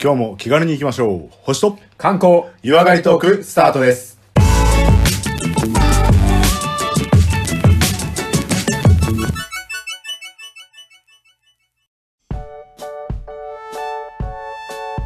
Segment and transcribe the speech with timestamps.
[0.00, 1.28] 今日も気軽に行きましょう。
[1.42, 4.18] 星と観光湯上がりトークスタートです。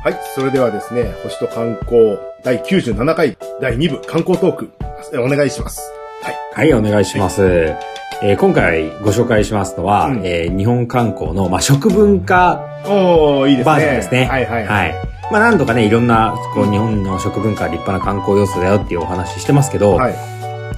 [0.05, 0.19] はい。
[0.35, 4.73] それではですね、星と観光第97回第2部観光トーク、
[5.15, 5.93] お願いします。
[6.23, 6.35] はい。
[6.53, 8.02] はい、お願いします。
[8.25, 13.73] えー今回ご紹介しますのは、うんえー日本観光の、まあ、食文化おー、いいですね。
[13.73, 14.25] バージョンですね。
[14.27, 14.95] はいはいはい。
[15.31, 20.15] まあ、何度かね、いろんな、こう、日本の食文化は立派な観光要素だよっていうお話してますけど、はい。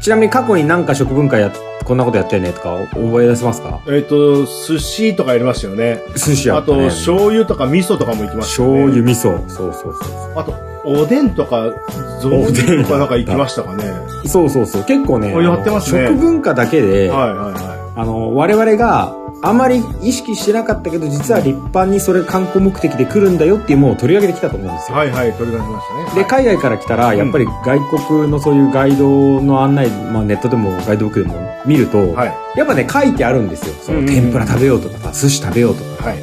[0.01, 1.51] ちなみに過去になんか食文化や、
[1.85, 3.81] こんなことやってるねとか覚え出せますか？
[3.89, 6.03] えっ、と、寿司とかやりましたよね。
[6.15, 6.89] 寿司やあと、ったね。
[6.89, 9.03] 醤油とか味噌とかも行きましたよね。
[9.03, 9.49] 醤油味噌。
[9.49, 11.73] そうそうそうあと、おでんとか、
[12.21, 13.85] 雑煮とかなんか行きましたかね？
[14.27, 14.51] そう。
[14.51, 14.85] そうそう。
[14.85, 24.93] 結構ね、あやってますね食文化だけで、はいはいはあの、我々があまり意識してなかったけど、実は立派にそれ観光目的で来るんだよっていうものを取り上げてきたと思うんですい。
[24.93, 24.99] よ。
[24.99, 26.05] はいはい、取り出しましたね。
[26.15, 32.35] で、はい海外から来たら、やっぱり外国のそういうガイドの案内、まあネットでもガイドブックでも見ると、はい。
[32.57, 33.75] やっぱね、書いてあるんですよ。
[33.81, 36.09] その天ぷら食べようとかさ、寿司食べようとか。
[36.09, 36.19] はい。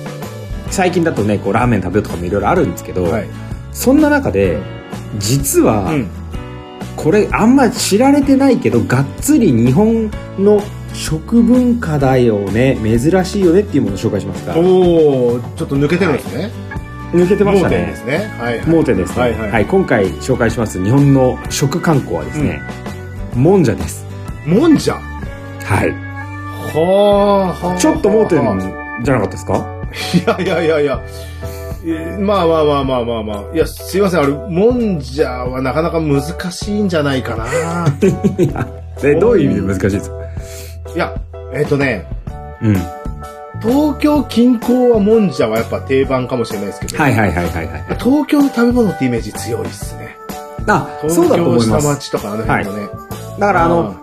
[0.69, 3.27] 最近だとね、こうラーメン食べようとかもいろいろあるんですけど、はい。
[3.71, 4.59] そんな中で、
[5.17, 6.07] 実は、うん。
[6.97, 10.61] これあんまり知られてないけど、がっつり日本の
[10.93, 14.59] 食文化だよね、珍しいよねっていうものを紹介しますから。
[14.59, 16.51] おー、ちょっと抜けてるんですね。
[17.13, 18.05] 抜けてましたね盲点です。
[18.05, 18.31] ね。
[18.39, 18.67] はい。
[18.67, 19.21] 盲点ですね。
[19.21, 22.61] はいはい今回紹介します日本の食観光はですね、
[23.35, 24.05] もんじゃです。
[24.45, 24.95] もんじゃ？
[24.95, 25.91] はい。
[25.91, 27.77] はあ、はあ。
[27.77, 28.43] ちょっと盲点い
[29.03, 29.65] じゃなかったですか？
[30.25, 31.01] やいやいやいや。
[31.83, 33.55] えーまあまあまあまあまあまあ。
[33.55, 34.19] いや、すいません。
[34.21, 37.45] あれ、もんじゃはなかなか難しいんじゃないかな。
[39.03, 40.15] え、どういう意味で難しいですか？
[40.95, 41.13] いや、
[41.53, 42.05] えっ、とね、
[42.61, 42.75] うん。
[43.61, 47.83] 東京近郊はもんじゃはやっぱ定番かもしれないですけど、はいはいはいはいはい。
[47.99, 50.15] 東京の食べ物ってイメージ強いっすね。
[50.67, 51.87] あ、そうだと思い東京下ます。
[51.87, 52.87] 町とかあの辺のね。
[53.39, 53.95] だからあの、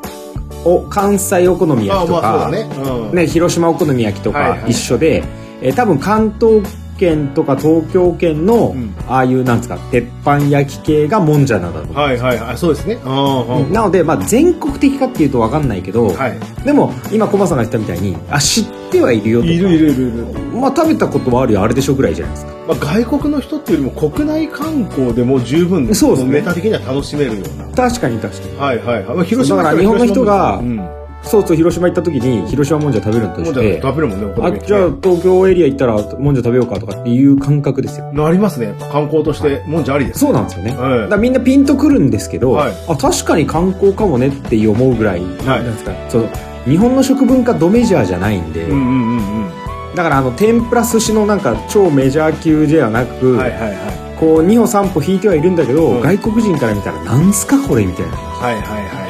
[0.64, 2.68] お、関西お好み焼きとか、まあね。
[3.10, 3.16] うん。
[3.16, 5.22] ね、広島お好み焼きとかはいはい一緒で、
[5.62, 6.62] えー多分関東
[6.98, 12.58] 圏とか東京圏の、うんああいうなんですか鉄板焼き系がもんじゃなんだとはいはいはい。
[12.58, 12.94] そうですね。
[13.04, 13.72] うんうん。
[13.72, 16.38] なので、まあ、全国的かっていうと分かんないけど、はい。
[16.64, 20.26] でも今コマさんが言ったみたいにあ知ってはいるよとかいるいるいるいる。
[20.52, 28.62] まあ食べたことはあるよあれでしょぐらいじゃないですかまあ、外国の人っていうよりも国内観光でも十分そうですねメタ的には楽しめるよう確かに確かにな。
[28.62, 29.16] はいはいはい。
[29.16, 30.97] まあ、広島だから日本の人がうん。
[31.22, 33.80] そうそう広島行った時に広島もんじゃ食べるのとして。
[33.82, 38.12] 食べるもんね、お好あみ焼きじゃあ東京エリア行ったらもんじゃ食べようかとかっていう感覚ですよ。
[38.12, 38.74] なりますね。
[38.90, 40.20] 観光として、もんじゃありです。
[40.20, 41.10] そうなんですよね、はい。
[41.10, 42.72] だみんなピンとくるんですけど、はい。
[42.88, 45.28] あ確かに観光かもねって思うぐらい、はい。
[45.46, 46.28] なんですかその
[46.64, 49.48] 日本の食文化ドメジャーじゃないんで、うんうんうん
[49.94, 53.38] だからあの天ぷら寿司のなんか超メジャー級ではなく、うん。
[53.38, 54.16] はいはいはい。
[54.20, 56.00] こう2歩3歩引いてはいるんだけど、うん。
[56.00, 58.12] 外国人から見たらなんすかこれみたいな。
[58.12, 58.62] はいはい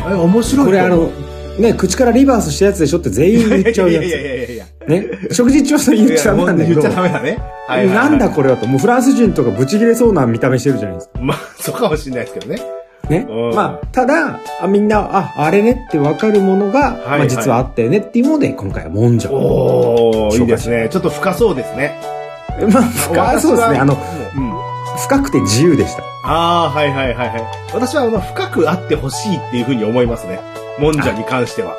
[0.06, 0.18] はい。
[0.18, 1.10] え、面白いこれあの
[1.58, 4.66] ね口からリバースしたやつでしょって全員言っちゃうやいやいやいやいやいや。
[4.66, 7.30] つね食事中はそれ言っちゃダメなんだけど言っちゃダメだね。
[7.66, 12.62] はいはいはいなんだこれはともうフランス人とかブチ切れそうな見た目してるじゃないですかまあ、そうかもしれないですけどね。
[13.10, 20.88] ねうんまあただあみんなああれねって分かるものが、はいまあ、実はあったよねっていうので今回はもんじゃおー、いいですね。
[20.90, 21.98] ちょっと深そうですね。
[22.72, 24.58] まあ深そうですねあのうん。
[24.98, 27.42] 深くて自由でしたああ、はいはいはいはい。
[27.72, 30.40] 私はあの深くあってほしいっていうふうに思いますね。
[30.78, 31.74] もんじゃに関しては。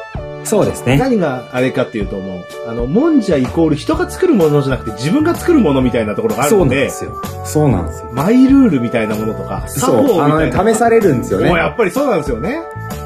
[0.46, 0.98] そうですね。
[0.98, 7.22] 何があれかっていうともう、あの、もんじゃイコール人が作るものじゃなくて自分が作るものみたいなところがあるそうので、なんですよ。
[7.46, 8.10] そうなんですよ。
[8.14, 10.64] マイルールみたいなものとか、作法みそうあのたいな。
[10.64, 11.50] ね試されるんですよね。
[11.50, 12.62] もうやっぱりそうなんですよね。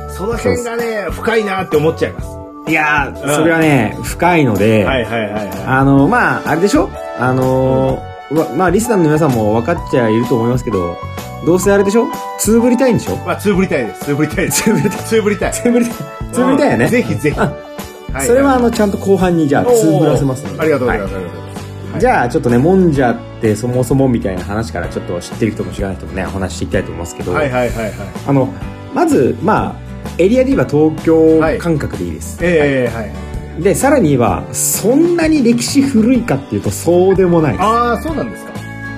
[0.09, 2.37] その辺がね、深いなって思っちゃいます。
[2.67, 3.35] いやー、うん。
[3.35, 6.89] それはね、深いので、はいはいはいはあの、まあ、あれでしょ？
[7.19, 10.97] あのーわまあ、リスナーの皆さんも分かっちゃいると思いますけど、
[11.45, 12.07] どうせあれでしょ？
[12.37, 13.13] つぶりたいんでしょ？
[13.15, 13.17] い。
[13.17, 14.05] まあ、つぶりたいです。
[14.05, 14.63] つぶりたいです。
[14.63, 15.03] つぶりたい。
[15.03, 15.51] つぶりたい。
[15.53, 15.97] つぶりたい。
[16.31, 16.85] つぶりたいよね。
[16.85, 17.35] うんぜひぜひ。
[17.37, 20.61] いそれはあの、ちゃんと後半にじゃあ、つぶらせますので。
[20.61, 21.15] ありがとうございはます。
[21.15, 21.49] ありがとうござい
[21.91, 21.99] ます。
[21.99, 27.93] じゃあ、ちょっとね、もんじゃってそもそもみたいな話からちょっと知ってる人も知らない人もね、お話ししていきたいと思いますけど、はいはいはいはい。
[28.27, 28.53] あの、
[28.93, 29.75] まず、まあ、
[30.17, 32.39] エリアで言えば東京感覚でいいです。
[32.41, 33.13] ええはいは
[33.59, 33.61] い。
[33.63, 37.61] で、さらに言えば、そんなに歴史古いかっていうと、そうでもないです。
[37.63, 38.52] ああ、そうなんですか。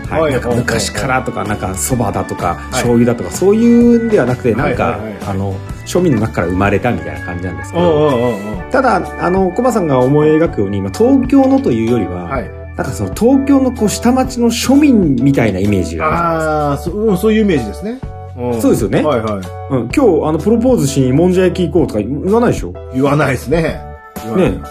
[0.10, 2.72] はい、はいなんか昔からとか、なんかそばだとか、い。
[2.72, 5.56] 醤油だとか、そういうんではなくて、なんか、あの、
[5.86, 8.34] 庶民の中から生まれたみたいな感じなんですけど。
[8.72, 12.52] ただ、あの、コマさんが思い描くように、今、東京のというよりは、はい。
[12.76, 18.00] なんかその東京のこう下町の庶民みたいなイメージがあああ、そうんそういうイメージですね。
[18.38, 18.62] うん。
[18.62, 19.02] そうですよね。
[19.02, 19.42] はいはい。
[19.42, 22.74] る、うん、今日あのプロポーズしにもんじゃ焼き行こうとか言わないでしょ？
[22.94, 23.80] 言わないですね。
[24.24, 24.52] 言わない。
[24.52, 24.62] ね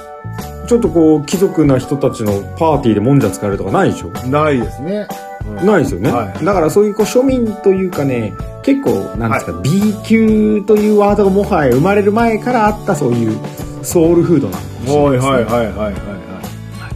[0.74, 4.10] ちょっとこう貴族な人たちのパーティーでもんじゃ使えるとかないでしょ？
[4.26, 5.06] ないですね。
[5.46, 6.10] うんないですよね。
[6.10, 8.32] はいだからそういうこう庶民というかね、
[8.64, 13.38] 結構、なんですか、B 級というワードがもはや生まれる前からあったそういう
[13.82, 15.30] ソウルフードなのかもしれないですね。
[15.30, 15.92] はいはいはいはい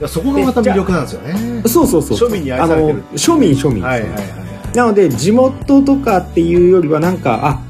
[0.03, 1.63] はそこがまた魅力なんですよね。
[1.67, 2.29] そうそうそう。
[2.29, 3.83] 庶民に愛されてるあの、庶民庶民。
[3.83, 4.77] はいはいはい。
[4.77, 7.61] なので、地元とかっていうよりは、なんか、あ、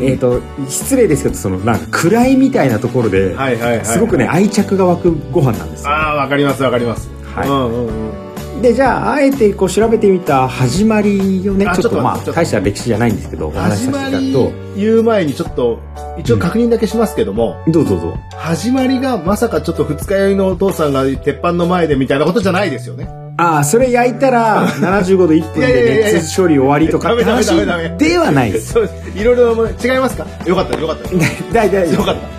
[0.00, 3.84] えっ、と、失礼ですけど、その、なんか、位みたいなところで、はいはいはい。
[3.84, 4.28] すごくね、。
[4.28, 5.90] 愛着が湧くご飯なんですよ。
[5.90, 7.10] ああ、わかりますわかります。
[7.34, 8.62] はいうんうんうん。
[8.62, 15.80] で、じゃあ、あえてこう調べてみた始まりをね、あちょっとまあ、大した歴史じゃないんですけど、お話しさせていただくりと、言う前にちょっと、
[16.18, 18.16] 一応確認だけしますけども、どうぞどうぞ。
[18.34, 23.25] 始まりがまさかちょっと二日酔いのお父さんが鉄板の前でみたいなことじゃないですよね。
[23.38, 27.54] ああ、それ焼いたら、75度1分で熱処理終わりとかって話
[27.98, 28.72] ではないです。
[28.72, 30.26] そういろいろ違いますか？
[30.46, 31.10] よかったよかった。
[31.52, 32.36] 大体、よかった。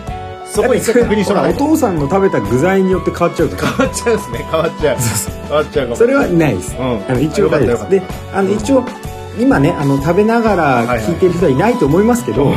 [0.51, 3.49] そこ一回確認しとお父さんの食べた具材によって変わっちゃう。
[3.49, 4.37] 変わっちゃうですね。
[4.49, 4.97] 変わっちゃう。
[5.47, 5.95] 変わっちゃう。
[5.95, 6.75] それはないです。
[6.75, 8.01] うんあの一応大丈夫で
[8.33, 8.83] あの、一応、
[9.39, 12.53] 今ね、あの、食べながら聞いてる人はいないと思いますけど、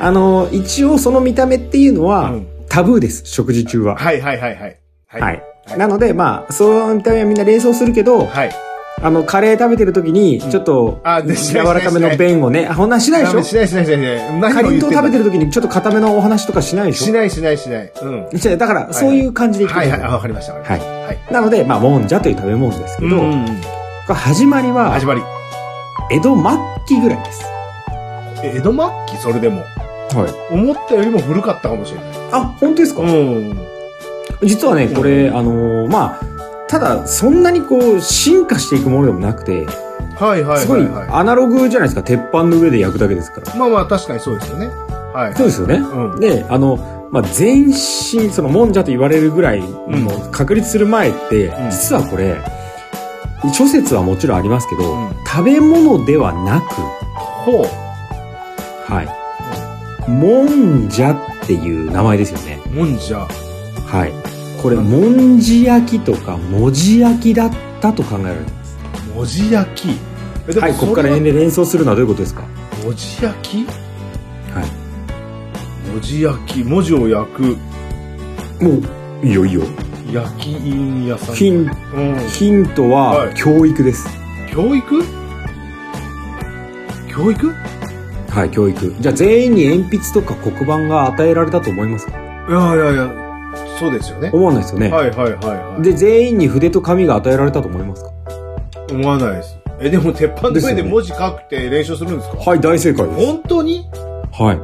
[0.00, 3.96] あの、一応その見た目っていうのは、うんタブーです、食事中は。
[3.96, 4.78] はいはいはいはい。
[5.08, 5.42] はい。
[5.70, 8.50] はいなので、まあ、その見た目はみんな連想するけど、はい。
[9.02, 13.42] あの、カレー食べてる時に、ちょっと、柔らかめの弁をね、あ、ほんなんしないでしょ？
[13.42, 14.40] しないしないしないしない。
[14.40, 17.06] 何かりんとう食べてるる時にちょっと固めのお話とかしないでしょ？
[17.06, 17.92] しないしないしない。
[18.02, 18.28] うん。
[18.34, 20.02] じゃあだから、そういう感じでいくはいはい。
[20.02, 20.52] あわかりました。
[20.52, 20.62] はい。
[20.66, 20.76] は
[21.12, 21.32] い。
[21.32, 23.22] なので、まあ、もんじゃという食べ物ですけど、
[24.14, 25.22] 始まりは始、まり。
[26.10, 26.44] 江戸末
[26.86, 27.42] 期ぐらいです。
[28.42, 29.16] え江戸末期？
[29.16, 29.62] それでも。
[29.62, 30.54] はい。
[30.54, 32.10] 思ったよりも古かったかもしれない。
[32.32, 33.56] あ、本当ですか、うん。
[34.42, 36.24] 実はね、これ、あのーまあ、
[36.68, 39.66] ただ、そんなにこう、進化していくものでもなくて、
[40.16, 42.02] はいはいすごはいいはアナログじゃないですか。
[42.02, 43.54] 鉄板の上で焼くだけですから。
[43.54, 43.58] い。
[43.58, 44.66] まあまあ確かにそうですよね。
[45.14, 45.34] はい。
[45.34, 45.76] そうですよね。
[45.76, 46.20] うん。
[46.20, 52.36] で、あの、まあ、全身、その、もんじゃと言われるぐらい、もう確立する前って、ん実はこれ、
[53.52, 56.74] 諸説はもちろんありますけど、うん食べ物ではなく、
[57.14, 58.92] ほう。
[58.92, 60.10] はい。
[60.10, 62.60] もんじゃっていう名前ですよね。
[62.74, 63.28] もんじゃ。
[63.86, 64.29] はい。
[64.60, 68.78] これ、もんじ焼きとか、もじ焼きだったと考えられてます。
[69.14, 69.88] 文字焼き？
[70.58, 72.42] はい、ここから連想するのはどういうことですか？
[72.82, 73.66] 文字焼き？
[74.52, 75.90] はい。
[75.92, 76.64] 文字焼き。
[76.64, 77.42] 文字を焼く。
[78.62, 78.70] も
[79.22, 79.62] う、いいよいいよ。
[80.12, 81.34] 焼き印屋さん。
[81.36, 82.18] ヒンうん。
[82.28, 84.08] ヒントははい教育です。
[84.50, 85.04] 教育？
[87.08, 87.54] 教育？
[88.30, 88.94] はい、教育。
[89.00, 92.12] じゃあ全員に鉛筆とか黒板が与えられたと思いますか？
[92.48, 93.19] いやいやいや、
[93.80, 94.30] そうですよね。
[94.32, 94.90] 思わないですよね。
[94.90, 95.82] はいはいはいはい。
[95.82, 98.10] で、全員に筆と紙が与えられたと思いますか？
[98.92, 99.58] 思わないです。
[99.80, 102.36] え、でも鉄板の上で文字書くって練習するんですか？
[102.36, 103.26] はい、大正解です。
[103.26, 103.86] 本当に？
[104.30, 104.58] はい。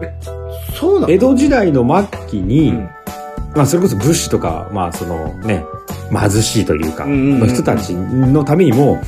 [0.78, 1.12] そうなの？
[1.12, 2.90] 江戸時代の末期に、うん
[3.56, 5.64] まあ、それこそ武士とか、まあ、そのね、
[6.10, 9.00] 貧しいというか、の人たちのためにも、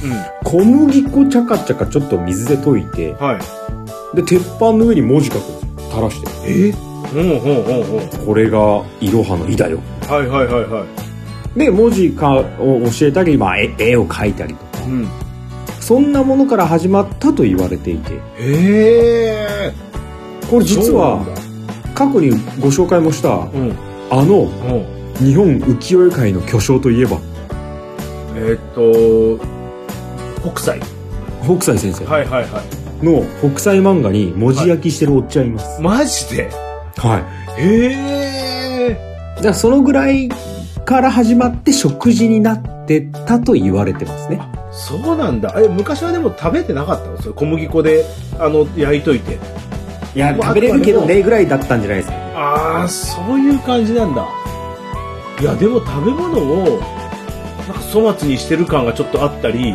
[0.42, 4.16] 小麦粉ちゃかちゃかちょっと水で溶いて、はい。
[4.16, 6.50] で、鉄板の上に文字書くんですよ垂らして。
[6.50, 6.70] え？
[6.70, 6.87] うんうんうんうん。
[8.24, 9.80] これが、いろはの「い」だよ。
[10.08, 10.84] はいはいはいは
[11.56, 11.58] い。
[11.58, 15.08] で、文字かを教えたり、まあ、絵絵を描いたりとか、うん。
[15.80, 19.72] そんなものから始まったと言われていて、へえ。
[20.50, 21.24] これ実は
[21.94, 23.74] 過去にご紹介もした、うん。
[24.10, 25.26] あの、うん。
[25.26, 27.18] 日本浮世絵界の巨匠といえば、
[28.36, 29.38] えーっ
[30.40, 30.80] と、北斎。
[31.44, 32.62] 北斎先生はいはいは
[33.02, 33.04] い。
[33.04, 35.80] の北斎漫画に文字焼きしてるおっちゃんいます。
[35.80, 36.67] マジで？
[36.98, 37.18] は
[37.58, 37.62] い。
[37.62, 37.92] へ
[38.90, 39.38] え。
[39.40, 40.28] じゃあそのぐらい
[40.84, 44.40] から始まって食事になってたと言われてますね。
[44.72, 45.54] そうなんだ。
[45.56, 47.20] え、昔はでも食べてなかったの？
[47.22, 48.04] それ小麦粉で、
[48.38, 49.38] あの、焼いといて。
[50.14, 52.32] いや、まあ食べれるけどねぐらいだったんじゃないですかね。
[52.34, 54.26] ああ、そういう感じなんだ。
[55.40, 56.80] いや、でも食べ物を、
[57.68, 59.74] なんか粗末にしてる感がちょっとあったり、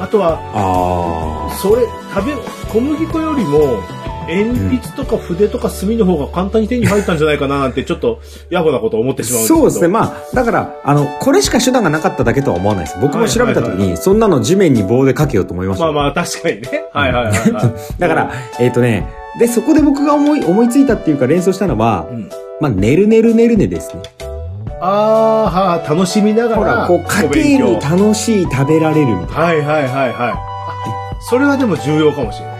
[0.00, 1.82] あとは、あそれ、
[2.14, 2.32] 食べ、
[2.68, 3.80] 小麦粉よりも、
[4.28, 8.20] 鉛筆とか筆とか墨の方が簡単に手に入ったんじゃないかななんて、ちょっと、
[8.50, 9.60] 野暮なことを思ってしまうんですけど。
[9.60, 9.88] そうですね。
[9.88, 12.98] まあ、だから、あの、これしか手段がなかっただけとは思わないです。
[13.00, 15.92] 僕も調べた時に、そんなの地面に棒でかけようと思いましたよ。
[15.92, 16.84] まあまあ、確かにね。
[16.92, 17.74] はいはいはい、はい。
[17.98, 19.06] だから、えっ、とね、
[19.38, 22.30] で、そこで僕が思い、思いついたっていうか連想したのは、うん、
[22.60, 24.02] まあ、ねるねるねるねですね。
[24.80, 26.56] あーはー楽しみながら。
[26.56, 30.32] ほら、こう、家計に楽しい食べられるみたいはいはいはいはい。
[30.32, 30.38] あ
[31.20, 32.57] それはでも重要かもしれない。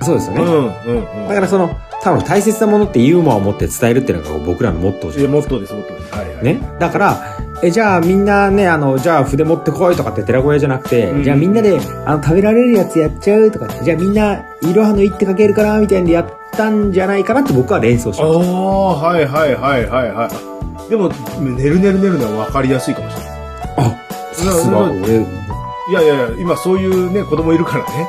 [0.00, 0.06] な。
[0.06, 0.42] そうですよね。
[0.42, 1.28] うんうんうん。
[1.28, 1.70] だからその、
[2.02, 6.14] 多分大切なものってユーモアを持って伝えるっていうのが僕らのモットーじゃえ、ないもっとです、もっとです。
[6.14, 6.44] はいはい。
[6.44, 6.60] ね。
[6.78, 18.46] だから、え、じゃあみんなね、あの、じゃあ筆持ってこいとかって寺子屋じゃなくて、うんじゃあみんなで、あの、食べられるやつやっちゃうとかじゃあみんな、いろはのいってかけるかなみたいにやったんじゃないかなって僕は連想しああました。
[18.46, 20.30] ー、はいはいはいはいは
[20.86, 20.90] い。
[20.90, 21.14] でも、ね
[21.68, 23.32] るねるねるのは分かりやすいかもしれない。
[23.76, 23.96] あ、
[24.32, 25.22] さすが、うん俺、い
[25.90, 28.08] いやいやいや、今そういうね、子供いるからね。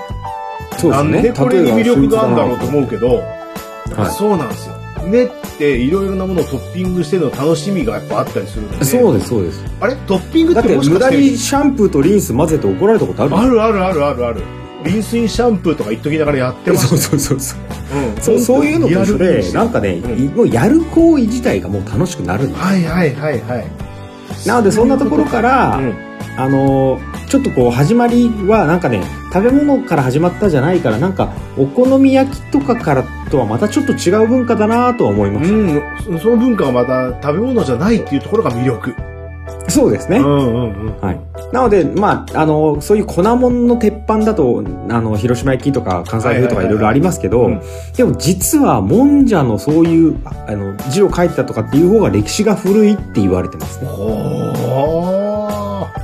[0.81, 1.11] そうですね。
[1.11, 4.75] なんでこれに魅力があるんだろうと思うけど、はいそうなんですよ。
[5.07, 8.85] ねっていろいろなものをトッピングしての楽しみがやっぱあったりするので。
[8.85, 9.63] そうです、そうです。
[9.81, 9.95] あれ？
[10.07, 13.35] トッピングっててもしかして無駄にシャンプーとリンス混ぜて怒られたことある？
[13.37, 14.41] あるあるあるあるある。
[14.85, 17.59] リンスインシャンプーとか言っときながらやってます そうそうそうそう。
[18.15, 23.65] うんそうそういうのと一緒で、なんかね、うんもうやる行為自体がもう楽しくなるんですはいはいはいはい。
[24.47, 25.93] なのでそんなところから、うん
[26.37, 38.93] あのーちょっとこう始まりはなんかね食べ物から始まったじゃないからなんかお好み焼きとかからとはまたちょっと違う文化だなとは思いましうん、そその文化がまた食べ物じゃないっていうところが魅力。
[39.63, 40.99] た、そうですね、うんうんうん。
[40.99, 41.19] はい、
[41.53, 47.61] なのでまああのそういう粉物の鉄板だとあの広島焼きとか関西風とかいろいろありますけど、
[47.95, 55.20] でも実はもんじゃのそういうああの字を書いてたとかっていう方が歴史が古いって言われてますねほー。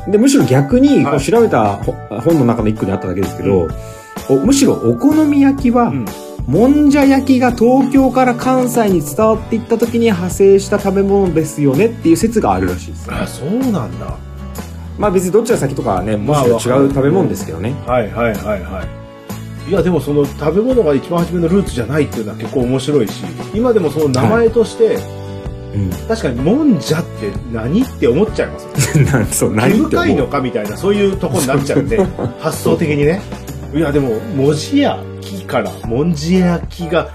[0.10, 3.68] でむしろ逆にこはいう調べたほ本の中の一個にあっただけですけど、
[4.30, 6.06] おむしろお好み焼きは、うん
[6.48, 13.12] もんじゃ焼きが東京から関西に伝わっていった時に派生した食べ物ですよねっていう説があるらしいです。
[13.12, 14.18] あ、そうなんだ。
[14.98, 17.74] まあ別にどっちが先とかはね、もしろ違う食べ物ですけどね。
[17.86, 18.86] はいはいはいは
[19.68, 19.70] い。
[19.70, 25.02] いやでもその食べ物が一番初めのルーツじゃないっていうのは結構面白いし、今でもその名前として、うん。
[26.08, 28.98] 確かにもんじゃって何って思っちゃいます。
[29.12, 30.28] なんそう、何毛って深いの。
[30.28, 32.00] かみたいな、そういうとこになっちゃうんで、
[32.40, 33.22] 発想的にね。
[33.74, 37.10] いやでも、文字焼きからもんじ焼きが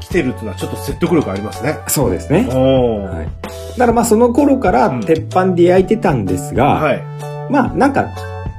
[0.00, 1.78] 来てるっていうのはちょっと説得力ありますね。
[1.86, 2.46] そうですね。
[2.50, 3.78] はい。
[3.78, 7.02] だからまあその頃からうん鉄板で焼いてたんですが、はい。
[7.50, 8.08] まあなんか、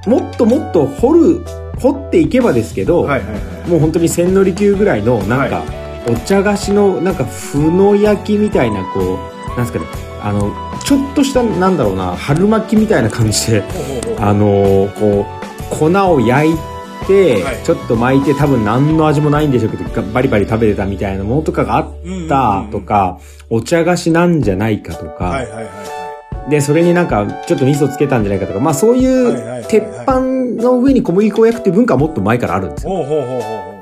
[0.07, 1.45] もっともっと掘る、
[1.79, 3.35] 掘っていけばですけど、はいはいは
[3.67, 3.69] い。
[3.69, 5.62] もう本当に千利休ぐらいのなんか、
[6.07, 9.85] お茶菓子のなんかふの焼きみたいなこうなんですかね
[10.21, 10.51] あの
[10.83, 13.63] ちょっとしたなんだろうな春巻きみたいな感じで
[14.19, 15.25] あのこ
[15.71, 16.55] う粉を焼い
[17.07, 17.63] て、はい。
[17.63, 21.93] ちょっと巻いて多分何の味もないんでしょうけどバリバリ食べてたみたいなものとかがあっ
[22.27, 23.19] たとか、
[23.50, 26.50] お茶菓子なんじゃないかとか、はいはいはいはい。
[26.50, 28.59] でそれになんかちょっと味噌つけたんじゃないかとか。
[28.59, 32.55] まあそういう鉄板の上に小麦粉を焼くっていう文化はもっと前から。
[32.55, 33.41] あるんですよほうほうほうほう。
[33.41, 33.75] ほ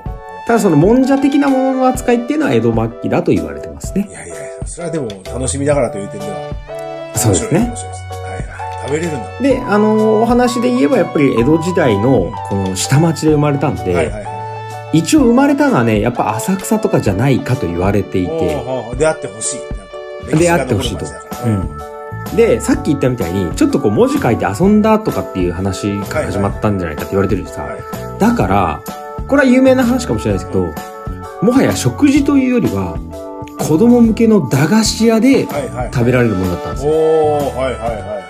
[0.46, 4.06] ただそのもんじゃ的なものの扱いっていうのは江戸末期だと言われてますね。
[4.10, 4.12] う。
[4.12, 7.14] いやいや、それはでも楽しみながらという点では。
[7.16, 8.02] そうですね面白いです。
[8.14, 8.88] はいはい。
[8.88, 9.40] 食べれるんだ。
[9.40, 14.98] であのお話で言えばやっぱり江戸時代のこの下町で生まれたんで、はいはいはい。
[15.00, 18.64] 一応生まれたのはねやっぱ浅草とかじゃないかと言われていて、
[18.98, 19.60] 出会ってほしい。
[20.38, 21.06] 出会ってほしいと
[22.36, 27.84] でさっき言ったみたいにちょっとこう文字書いて遊んだとかっていう話から始まったんじゃないかって言われてるしさ、はい
[28.20, 28.84] だから
[29.28, 30.74] これは有名な話かもしれないですけど
[31.42, 32.98] もはや食事というよりは
[33.60, 35.48] 子供向けの駄菓子屋で。
[35.92, 38.24] 食べられるものだったんですよはいはいはいは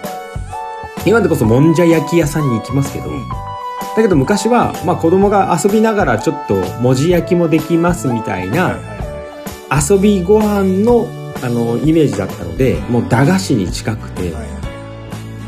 [1.06, 3.14] 今でこそもんじゃ焼き屋さんに行きますけど、い。
[3.14, 3.54] うん
[3.96, 8.80] だけど昔は、まあ、子供が遊びながらちょっと文字焼きもできますみたいな
[9.72, 11.08] 遊びご飯の
[11.44, 14.63] あのイメージだったのでもう駄菓子に近くて、いはいはい。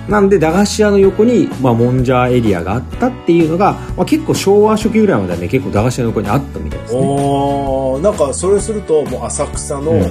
[0.07, 6.99] なんで駄菓子屋の横に、まあ、もんじゃエリアがあったっていうのが、まあ、結構昭和初期ぐらいまではね結構駄菓子屋の横にあったみたいですね。
[7.01, 9.97] おー、なんかそれすると、もう浅草の、うん。
[9.97, 10.07] え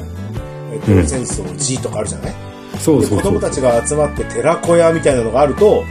[0.77, 1.07] っと、うん。
[1.07, 2.33] 戦争 G とかあるじゃない？
[2.33, 5.85] うそうそう子供たちが集まって寺子屋みたいなのがあると、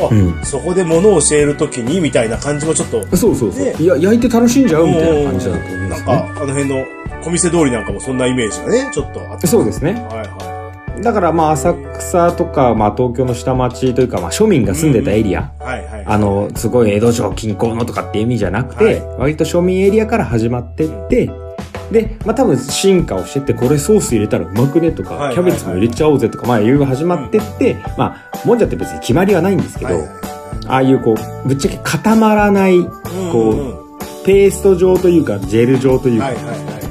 [0.00, 0.44] あ、うん。
[0.44, 3.64] そこで物を教えるときにみたいな感じもちょっと、そうそうそう。
[3.64, 3.74] ね。
[3.78, 5.98] いや焼いて楽しんじゃうみたいな感じだと思いまなん。
[5.98, 6.84] すねか、あの辺の
[7.22, 9.46] 小店通りなんかもそんなイメージがね、ちょっとあって。
[9.46, 9.92] そうですね。
[9.92, 10.39] はいは
[11.02, 15.52] だからまあ浅草とか、まあ、東京の下町というか、まあ、庶民が住んでたエリア。
[16.06, 19.02] あの、すごい江戸城近郊のとかっていう意味じゃなくて、はい。
[19.18, 21.30] 割と庶民エリアから始まってって、
[21.90, 30.10] で、まあ多分進化をしてって、これソース入れたらうまくねとか、キャベツも入れちゃおうぜとか、まあいろいろ始まってって、まあ、もんじゃって別に決まりはないんですけど、はいはい。
[30.66, 32.90] ああいうこう、ぶっちゃけ固まらない、うん
[33.32, 33.90] こう
[34.24, 36.30] ペースト状というか、ジェル状というか。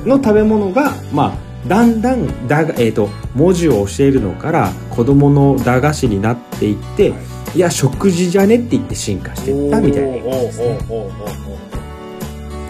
[0.06, 7.18] の食べ物が、まあ、だんだんだが、えー、と文字を教えるのから子供の駄菓子になっていって、、は
[7.56, 10.52] いや食事じゃねって言って進化していったみたいなね。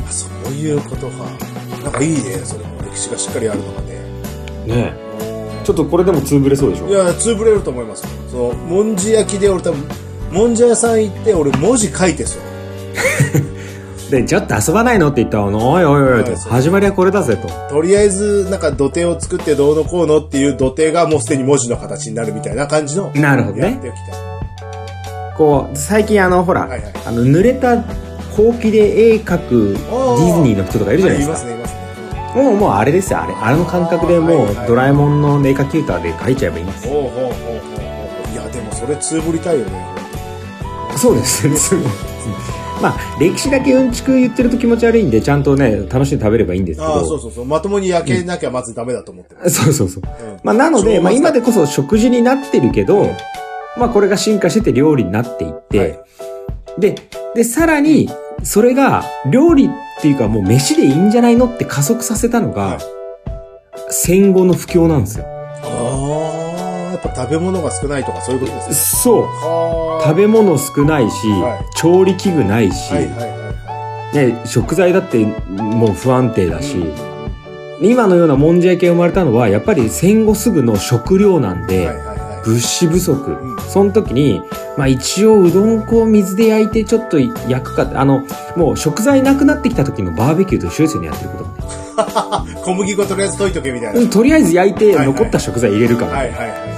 [0.10, 1.26] そういうことか。
[1.84, 3.88] なんかいいね、それも歴史がしっかりあるのがね。
[4.68, 6.88] ねえちょっとこれでもつぶれそうでしょ？
[6.88, 8.10] いや、潰れると思いますよ。
[8.32, 9.84] その、もんじ焼きで俺多分、
[10.32, 12.42] もんじゃ屋さん行って俺文字書いてそう。
[14.10, 23.12] でちょっと遊ばないのって言ったら「おいおいおいおい」と始まりはこれだぜととりあえず、なんか土手を作ってどうのこうのっていう土手がもうすでに文字の形になるみたいな感じの。
[23.14, 23.80] なるほどね。
[25.38, 27.82] こう最近あのほら、はいはいあの濡れた
[28.36, 32.44] ほうきで絵描くディズニーの人とかいるじゃないですかはいいますね、いますね。
[32.44, 37.32] もうもうあれですよあれあれの感覚でもうドラえもんの絵描き歌で描いちゃえばいいんですほうほうほうほうほ
[38.32, 38.34] う。
[38.34, 39.86] いや、でもそれつぶりたいよね。
[40.98, 41.48] そうです
[42.82, 47.46] まあ歴史だけうんちく言ってると気持ち悪いんでちゃんとね楽しんで食べればいいんですけどああ、そうそうそう。
[47.46, 49.50] まともに焼けなきゃまずダメだと思ってる。
[49.50, 50.04] そうそうそう。
[50.04, 53.18] うんまあ、なので、まあ、今でこそ食事になってるけど、うん
[53.78, 56.00] まあ、これが進化してて料理になっていって、はい
[56.78, 56.96] で、
[57.36, 58.10] で、さらに、
[58.44, 59.70] それが、料理っ
[60.02, 62.78] ていうかもう飯でいいんじゃないのって加速させたのが、はい
[63.92, 65.26] 戦後の不況なんですよ。
[67.00, 68.76] っぱ食べ物が少ないとかそういうことですね。
[68.76, 69.24] そう。
[69.24, 70.08] はあ。
[70.08, 76.64] 食べ物少ないし、はい調理器具ないし、はいはいはいはね、食材だってもう不安定だい。
[76.64, 77.10] し、うん
[77.82, 82.20] 今のようなもんじゃ焼きが生まれたのは、やっぱり戦後すぐの食料なんで、はいはいはい。
[82.46, 83.32] 物資不足。
[83.32, 84.42] んその時に、
[84.78, 88.26] まあ一応うどん粉を水で焼いてちょっと焼くか、あの、
[88.58, 92.60] もう食材なくなってきた時のバーベキューと一緒ですよね、やってることがね。
[92.64, 94.00] 小麦粉とりあえず溶いとけみたいな。
[94.02, 96.18] うんとりあえず焼いてはいはい残った食材入れるから。
[96.18, 96.69] はいはいはい。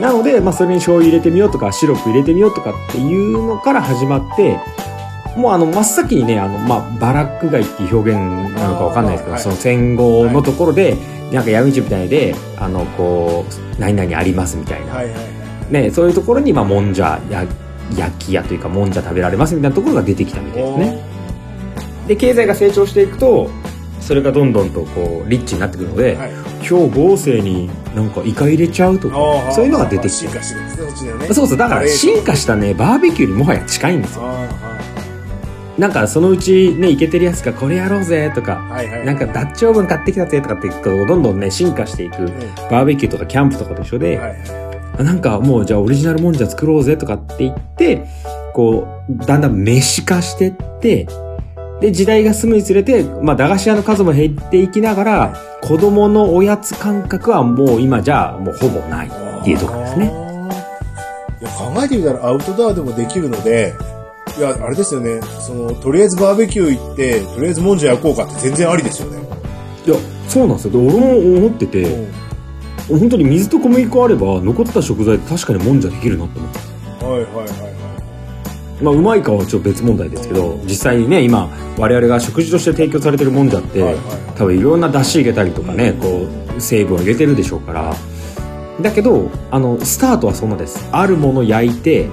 [0.00, 4.58] なので、まあそれに醤油入れてみようとか、シロップ入れてみようとかっていうのから始まって、
[5.36, 8.18] もうあの、真っ先にね、あの、まあ、バラック街っていう表現
[8.56, 10.96] なのかわかんないですけど、はいその戦後のところで、
[11.32, 14.94] なんか闇市みたいで、あの、こう、何々ありますみたいな。
[14.94, 15.72] はいはいはい。
[15.72, 17.46] ね、そういうところに、まあ、もんじゃ、や、
[17.96, 21.04] 焼き屋というか、もんじゃ食べられますみたいなところが出てきたみたいですね。
[22.08, 23.48] で、経済が成長していくと、
[24.00, 26.39] それがどんどんとこう、リッチになってくるので、はい。
[26.68, 30.28] 今日合成になんかイカ入れちゃうとかそういうのが出てきて。
[31.32, 34.22] そうそう、だから進化したね、バーベキューにもはや近いんですよ。
[34.24, 34.48] あ
[35.78, 39.06] なんかそのうちね、イケてるやつがこれやろうぜとか、あ、はいはい。
[39.06, 42.28] なんかダッチオーブン買ってきたぜとかって、こうどんどんね、進化していくうん、
[42.70, 44.70] バーベキューとかキャンプとかと一緒で、はい
[45.02, 48.06] なんかもうじゃあオリジナルもんじゃ作ろうぜとかって言って、
[48.52, 51.06] こう、だんだん飯化してって、
[51.80, 60.12] で、時代が進むにつれて、まあ、駄菓子屋の数も減っていきながら、子供のおやつ感覚はもう今じゃもうほぼないっていうところですね。
[61.40, 63.74] いや考えてみたらアウトドアでもできるので、
[64.38, 69.18] いや、あれですよね、その、とりあえずバーベキュー行って、とりあえずもんじゃ焼こうかって全然ありですよね。
[69.86, 69.96] いや、
[70.28, 70.72] そうなんですよ。
[70.72, 71.86] で俺も思ってて、
[72.88, 77.04] 本当に水と小麦粉あれば、残った食材確かにもんじゃできるなって思って。
[77.04, 77.79] はいはいはいはい。
[78.82, 84.02] まあ、うまいかはちょっと別問題ですけど、実際にね、今、我々が食事として提供されてるもんじゃって、はいはい
[84.40, 87.94] 多分いろんな出汁入れたりとかね、こう、成分を入れてるでしょうから。
[88.80, 90.88] だけど、あの、スタートはそんなです。
[90.92, 92.08] あるもの焼いて、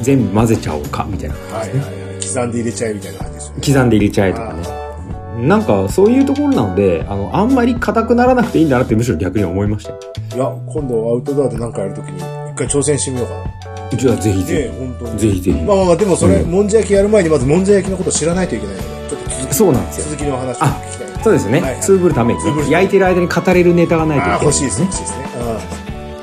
[0.00, 1.80] 全部混ぜちゃおうか、みたいな感じですね。
[1.80, 2.28] はいはいはい。
[2.28, 3.60] 刻んで入れちゃえみたいな感じですよね。
[3.66, 5.48] 刻んで入れちゃえとかね。
[5.48, 9.98] なんか、そういうところなので、あの、あんまり硬くならなくていいんだなってむしろ逆に思いましたよ。
[10.36, 12.18] いや、今度アウトドアで何かやるときに、
[12.52, 13.34] 一回挑戦してみようか
[13.70, 13.75] な。
[13.94, 15.12] じゃあぜひねぜ本当に。
[15.12, 15.18] ひ。
[15.18, 15.62] ぜひぜひ。
[15.62, 20.04] まあまあまあ、でもそれ、うんもんじゃ焼きやる前にまずもんじゃ焼きのことを知らないといけないので、ちょっと続きそうなんですよ。
[20.10, 21.22] 続きの話を聞きたい。
[21.24, 21.60] そうですね。
[21.60, 24.40] はいはいツーブルために焼いてる間に語れるネタがないといけない。
[24.42, 25.26] 欲しいですね、欲しいですね。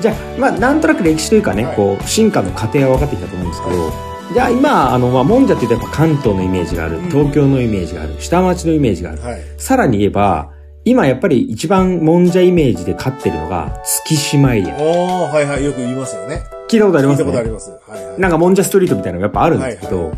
[0.02, 3.94] じゃあ、まあ、なんとなく歴史というかね、はいこう、進化の過程は分かってきたと思うんですけど、
[4.34, 9.22] じゃあ今、あの、まあ、もんじゃって言うとやっぱ関東のイメージがある、うん東京のイメージがある、下町のイメージがある。
[9.22, 9.28] うん。
[9.28, 9.42] はい。
[9.58, 10.50] さらに言えば、
[10.86, 14.76] 今やっぱり一番もんじゃイメージで勝ってるのが、月島エリア。
[14.76, 16.42] おー、はいはい、よく言いますよね。
[16.74, 17.26] 聞いたことあり聞いますね。
[17.26, 17.70] たことあります。
[17.72, 18.20] はいはい。
[18.20, 20.18] なんかもんじゃストリートみたいなのがやっぱあるんですけど、はいはい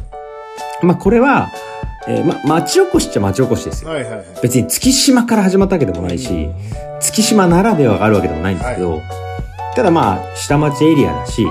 [0.83, 1.51] まあこれは、
[2.07, 3.89] えーま、町おこしっちゃ町おこしですよ。
[3.89, 4.25] はいはいはい。
[4.41, 6.49] 別に月島から始まったわけでもないし、
[6.99, 9.01] 月島ならではがあるわけでもないんですけど、
[9.75, 11.45] ただまあ、下町エリアだし、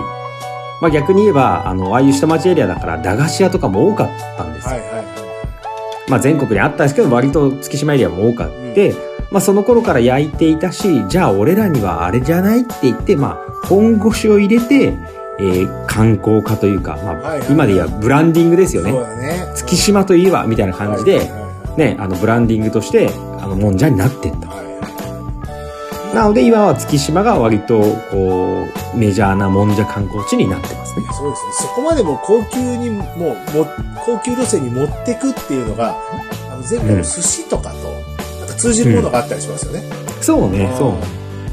[0.80, 4.70] まあ逆に言えば、あの、ああいう下町エリアだから駄菓子屋とかも多かったんですよ。
[4.72, 5.04] はいはいはい。
[6.08, 8.94] まあ全国にあったんですけど、割と月島エリアも多かって、
[9.34, 14.96] まあその頃から焼いていたし、じゃあ俺らにはあれじゃないって言って、まあ本腰を入れて、
[15.40, 19.52] えー観光化というか、まあはいはい今で言えばブランディングですよねね。
[19.56, 24.48] 月島といえば、みたいな感じで、はいはいはいね、あのブランディングとして、あの、もんじゃになってった。
[24.48, 24.64] はい
[26.14, 27.80] なので今は月島が割と、
[28.12, 31.06] こう、メジャーなもんじゃ観光地になってますね。
[31.12, 31.52] そうですね。
[31.54, 33.66] そこまでもう高級に、もう、も
[34.06, 35.96] 高級路線に持ってくっていうのが、
[36.52, 38.03] あの前回の寿司とかと、なんか
[38.56, 39.82] 通じるものがあったりしますよね。
[40.20, 40.94] そうね、うんそ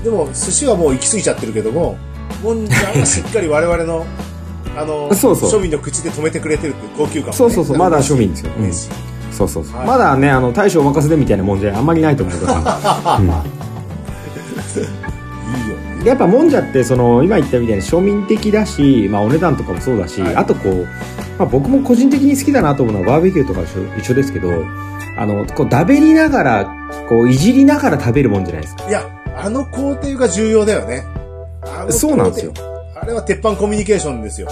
[0.01, 0.03] う。
[0.03, 1.97] でも、寿司はもう行き過ぎちゃってるけども、
[2.43, 4.05] もんじゃはしっかり我々の、
[4.77, 8.73] あの、そうそう庶民の口で止めてくれてるっていう高級感もね、そうそうそうまだ庶民ですようん
[9.31, 9.77] そうそうそう。
[9.77, 12.53] はいまだね、あの、大将お任せでみたいなもんじゃあんまりないと思うか
[13.05, 13.17] ら。
[13.19, 13.61] うん
[15.51, 16.03] いいよね。
[16.03, 20.87] でやっぱもんじゃってその今言ったみたいに庶民的だし、まあ、お値段とかもそうだし、はいあとこう、
[21.41, 23.61] まあ、僕も個人的に好きだなと思うのはバーベキューとか
[23.97, 24.49] 一緒ですけど
[25.17, 26.65] あのこうだべりながら
[27.09, 31.03] こういじりながら食べるもんじゃないですかいや、あの工程が重要だよね。
[31.89, 32.53] そうなんですよ。
[32.95, 34.47] あれは鉄板コミュニケーションですよ。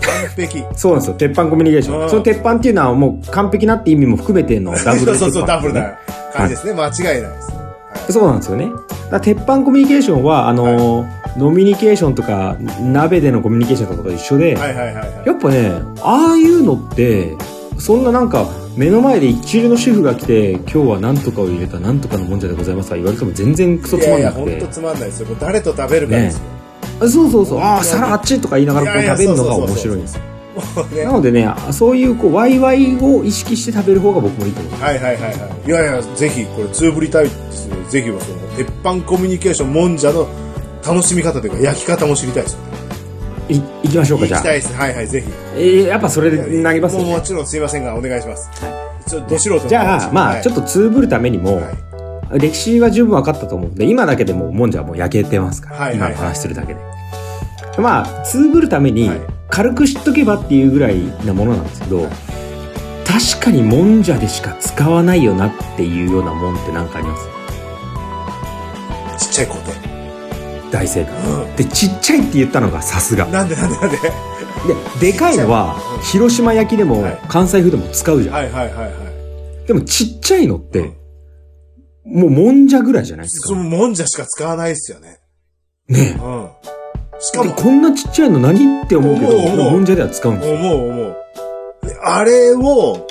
[0.00, 0.64] 完璧。
[0.74, 5.98] そうなんですよ鉄板コミュニケーショうんンその鉄板っていうのはもう完璧なって意味も含めてのダブルそうそうそう、ダブルねな
[6.34, 6.72] 感じですね。
[6.74, 8.12] 間違いないです。
[8.12, 8.68] そうなんですよね
[9.10, 15.26] だ鉄板コミュニケーションはあのーノミニケーションとか、鍋でのコミュニケーションとかと一緒で、はいはいはいはい。
[15.26, 17.36] やっぱね、ああいうのって、
[17.78, 24.74] そんななんか、目の前で一流のシェフが来て、今日は何とかを入れた何とかのもんじゃでございますとか言われても全然クソついやいや、まんなくてほんと。
[24.74, 25.36] つまんないですよ。
[25.40, 26.42] 誰と食べるかですよ。
[27.00, 30.32] あそうそうそう、ああ、皿あっちとか言いながらこういやいや食べるのが面白いんですね。
[31.04, 34.80] なのでね、そういうこう、ワイワイを意識して食べる方が僕もいいと思う。
[34.80, 35.68] はいはいはいはい。
[35.68, 37.76] いやいや、ぜひ、これ、つぶりたいですね。
[37.88, 40.28] ぜひはその、鉄板コミュニケーションもんじゃの
[40.86, 42.66] 楽しみ方というか、焼き方も知りたいですよね。
[43.48, 44.46] い、行きましょうか、じゃあ行き。
[44.46, 44.74] たいです。
[44.74, 45.26] はいはい、ぜひ。
[45.56, 47.22] えー、やっぱそれで投げますよもうもね。
[47.24, 48.50] ちろんすいませんが、お願いします。
[49.06, 51.64] ちょっと、ど素人のじゃあ、まあ、ちょっと、とつぶるためにも、はい
[52.38, 56.80] 歴史は十分分かったと思うんで、今だけでももんじゃはもう焼けてますから、はいはいはい今の話するだけで。
[57.76, 62.08] まあ、つぶるためにはい、軽く知っとけばっていうぐらいなものなんですけど、
[63.04, 67.14] 確かにもんじゃでしか使わないよなっていうようなもんって何かありま
[69.18, 69.26] す？
[69.26, 69.91] ちっちゃい工程。
[70.72, 71.14] 大正解。
[71.14, 73.26] うで、ちっちゃいって言ったのがさすが。
[73.26, 73.30] ん。
[73.30, 73.98] なんでなんでなんで？
[75.00, 75.76] で、でかいのは
[76.10, 78.34] 広島焼きでもはい、関西風でも使うじゃん。
[78.34, 78.88] はいはいはいは
[79.64, 79.66] い。
[79.66, 80.92] でもちっちゃいのって
[82.04, 83.48] うん、もうもんじゃぐらいじゃないですか。
[83.48, 85.18] そのもんじゃしか使わないですよね。
[85.88, 86.48] ねうん。
[87.20, 87.36] しえ。
[87.36, 89.36] かも、でこんなちっちゃいの何って思うけど、
[89.70, 90.54] もんじゃでは使うんですよ。
[90.56, 91.16] 思う思う。
[91.86, 93.06] であれを、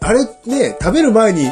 [0.00, 1.50] あれね、食べる前に、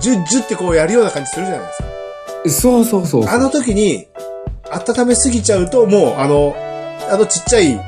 [0.00, 2.60] ジュッジュってこうやるような感じするじゃないですか。
[2.60, 3.26] そうそうそう。
[3.26, 4.06] あの時に、
[4.72, 6.56] 温めすぎちゃうと、もう、あの、
[7.10, 7.78] あのちっちゃい、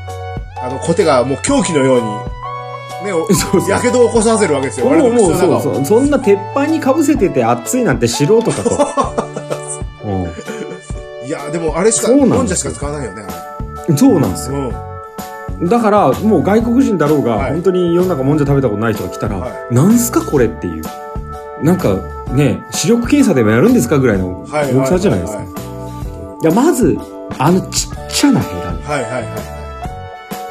[0.62, 2.06] あの、コテがもう狂気のように、
[3.04, 3.10] ね、
[3.68, 4.86] やけどを起こさせるわけですよ。
[4.86, 5.84] もうもうそうそう。
[5.84, 8.70] そんな鉄板にかぶせてて熱いなんて素人かと。
[11.26, 13.22] いや、でもあれしか、もんじゃしか使わないよね、
[13.96, 14.58] そうなんですれ。
[14.58, 14.72] よ。
[15.60, 15.68] うん。
[15.68, 20.84] だから、もう外国人だろうが、はい本当に世の中もんじゃ食べたことない人が来たら、はなんすかこれっていう。
[21.62, 21.94] なんか
[22.32, 24.74] ね、視力検査でもやるんですかぐらいのはい。
[24.74, 25.42] 大きさじゃないですか。
[26.48, 26.98] はいまず、
[27.38, 28.83] あのちっちゃなヘラね。
[28.85, 29.24] はいはいはい。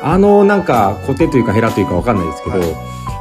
[0.04, 2.76] あの、なんか、コテというかヘラというかわかんないですけど、はい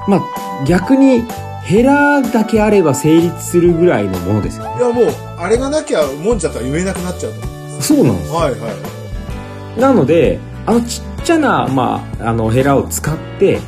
[0.09, 1.23] まあ、逆に、
[1.63, 4.65] ヘラだけあれば成立するぐらいのものですよ。
[4.77, 5.07] いや、もう、
[5.39, 7.47] あれがなきゃ、もんじゃとは言えなくなっちゃうと。
[7.81, 8.33] そうなんです。
[8.33, 8.57] はいは
[9.77, 9.81] い。
[9.81, 13.61] なので、あのちっちゃな、まあ、あの、ヘラを使って、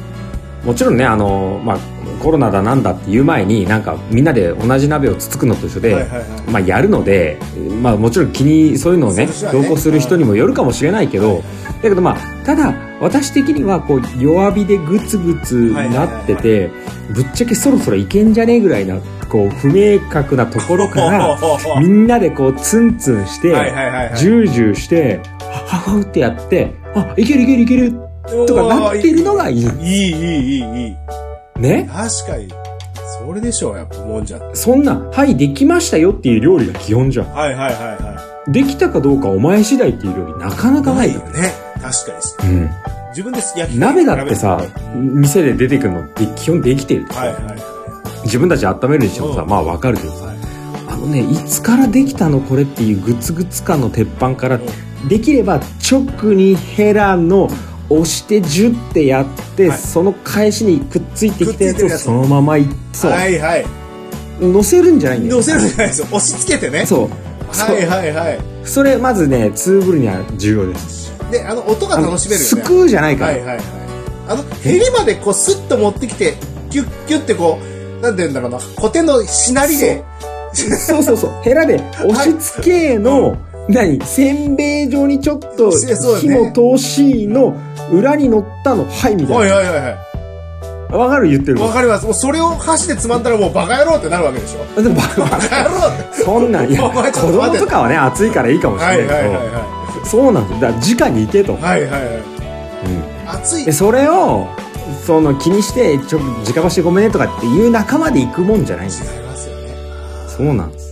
[0.64, 1.78] もちろんね、あの、まあ、
[2.22, 6.28] コロナだなんだっていう前に、なんか、みんなで同じ鍋をつつくのと一緒で、はいはいはい。
[6.50, 7.38] まあ、やるので、
[7.82, 11.42] まあ、もちろん気に、そういうのをね、同行する人にもよるかもしれないけど、
[11.82, 16.70] だけどまあ、ただ、私的には、こう、弱火でグツグツなってて、
[17.10, 18.98] ぶっちゃけそろそろいけんじゃねえぐらいな、
[19.28, 21.38] こう、不明確なところから、
[21.78, 24.16] みんなでこう、ツンツンして、はいはいはいはい。
[24.16, 27.92] ジュージューして、はははってやって、あ、いけるいけるいける
[28.46, 29.58] とかなってるのがいい。
[29.58, 31.60] いい、いい、いい、いい。
[31.60, 31.88] ね？
[31.92, 32.48] 確かに。
[33.18, 34.56] それでしょう、やっぱ、もんじゃって。
[34.56, 37.32] そんな、はい、できましたよっていう料理が基本じゃん。
[37.32, 40.96] はいはいはいはできたかどうかお前次第っていう料理なかなかい。
[40.96, 41.20] ないよ。
[41.20, 41.52] よね。
[41.80, 42.52] 確かに。
[42.52, 42.70] うん。
[43.10, 44.60] 自分で焼き鍋だってさ
[44.96, 47.06] う、店で出てくるのって基本できてる。
[47.06, 47.74] はいはいは
[48.24, 50.32] 自分たち温めるにしてもさ、うんまあわかるけどさ、
[50.88, 54.58] あのね、いつからできたのこれっていうグツグツ感の鉄板から、
[55.08, 55.60] できれば
[55.90, 57.48] 直にヘラの
[57.90, 59.78] 押してジュッてやって、はい。
[59.78, 63.08] その返しにくっついてきたやつをそのままいそ。
[63.08, 63.66] う、はいはい。
[64.40, 66.06] 乗せるんじゃないんだよ乗せるじゃないですよ。
[66.10, 66.86] 押し付けてね。
[66.86, 67.08] そう。
[67.48, 68.38] はいはいはい。
[68.64, 71.04] それまずねツーブルには重要です。
[71.30, 72.44] で、あの、音が楽しめるよね。
[72.44, 73.64] すくうじゃないから、はいはいはい。
[74.28, 76.34] あの、ヘリまでこう、スッと持ってきて、
[76.70, 77.58] キュッキュッてこ
[77.98, 80.04] う、なんて言うんだろうな、コテのしなりで、
[80.52, 81.02] そう。
[81.02, 83.36] そうそうヘラで押し付けの、
[83.68, 84.00] 何？
[84.04, 87.56] せんべい状にちょっと火ねの通しの
[87.92, 89.76] 裏に乗ったのはいみたはいいなはいはい
[90.92, 91.28] はわかる？
[91.30, 92.04] 言ってるわかります。
[92.04, 94.80] もうそれを箸でつまんだらもうバカ野郎ってなるわけでしょ。
[94.82, 96.22] でもバカ野郎って。
[96.22, 101.56] そんなんいや子供とかはね熱いからいいかもしれないけど、はいはいはいはそうなんですだから直に行けと、い。
[101.56, 102.02] はいはいはい。
[102.16, 103.72] うん熱いで。
[103.72, 104.46] それを
[105.04, 109.74] その気にしてちょ直箸でごめんねとかっていう仲間で行くもんじゃないんですよ違いますよね。
[110.28, 110.83] そうなんです。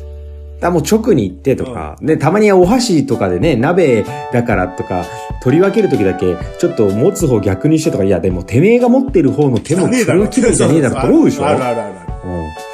[0.62, 5.04] だもう直に行ってとか、で、たまにお箸とかでね、鍋だからとか、
[5.42, 11.94] 取り分けるときだけ、ちょっと持つ方逆にしてとか、いや、でもてめえが持ってる方の手もそれを切るんじゃねえだろと思うでしょあるあるある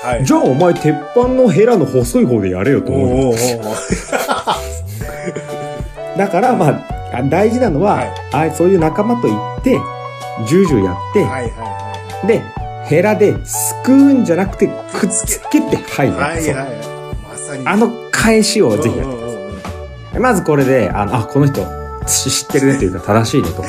[0.03, 0.24] はい。
[0.24, 3.35] じゃあお前鉄板のヘラの細い方でやれよと思う。
[6.18, 7.94] だからまあ、あ大事なのは、
[8.33, 8.48] はい。
[8.51, 9.79] あそういう仲間と行って、
[10.46, 11.48] ジュージューやって、はいは
[12.24, 12.42] いで、
[12.85, 16.37] ヘラですくうんじゃなくて、くっつけて、はい、はい。
[16.37, 16.97] はいはい。
[17.64, 19.32] あの返しをぜひやってうんうんうん
[20.14, 21.61] うんまずこれで、あの、あ、この人、
[22.06, 23.62] し知ってるねというか正しいねと。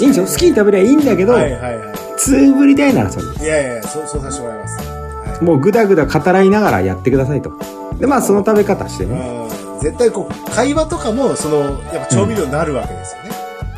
[0.00, 0.26] いいんですよ。
[0.26, 3.44] 好きに食べりゃいいんだけど、はいはいはつぶりたいならそれでい。
[3.44, 4.78] いやいや、そう、そうさせてもらいます。
[4.78, 7.52] はもうぐだぐだ語らいながらやってくださいと。
[8.00, 9.08] で、まあその食べ方してい。
[9.08, 9.40] ね。
[9.40, 9.46] うん
[9.80, 13.30] 絶対こう、会話とかも、その、やっぱ調味料になるわけですよね。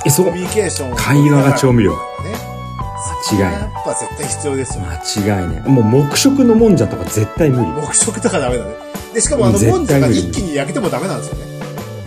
[0.07, 1.91] え、そうコミュニケーションを会話が調味料。
[1.91, 1.99] ね。
[3.33, 4.85] 間違いないやっぱ絶対必要ですよ。
[4.85, 5.61] 間違いね。
[5.67, 7.73] もう黙食のもんじゃとか絶対無理。
[7.73, 8.88] 黙食とかダメだね。
[9.15, 11.45] で、しかもあの、もんじゃが一気に焼けてもダメなんですよね。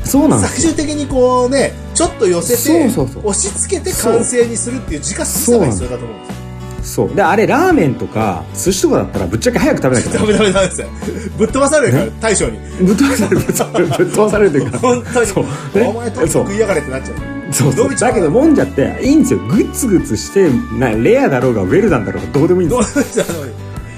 [0.03, 0.39] そうなん。
[0.39, 6.35] 最終的にこうね、ちょっと寄せて、そうそうそう押し付けて完成にするっていう時間差が必要だと思うんですよ。
[6.83, 7.15] そう。
[7.15, 10.87] で、あれ、ラーメンとか、寿司とかだったらぶっちゃけ早く食べなきゃダメダメダメですよ。
[11.37, 12.57] ぶっ飛ばされるから、大将に。
[12.81, 14.77] ぶっ飛ばされる、ぶっ飛ばされるというか。
[14.81, 15.27] 本当に。
[15.27, 15.43] そう
[15.79, 15.85] ね？
[15.87, 17.53] お前と食いやがれってなっちゃう。
[17.53, 17.95] そうそう。
[17.95, 19.39] だけど、もんじゃって、いいんですよ。
[19.47, 23.25] グツグツして、な、レアだろうが、ウェルダンだろうが、どうでもいいんですよ。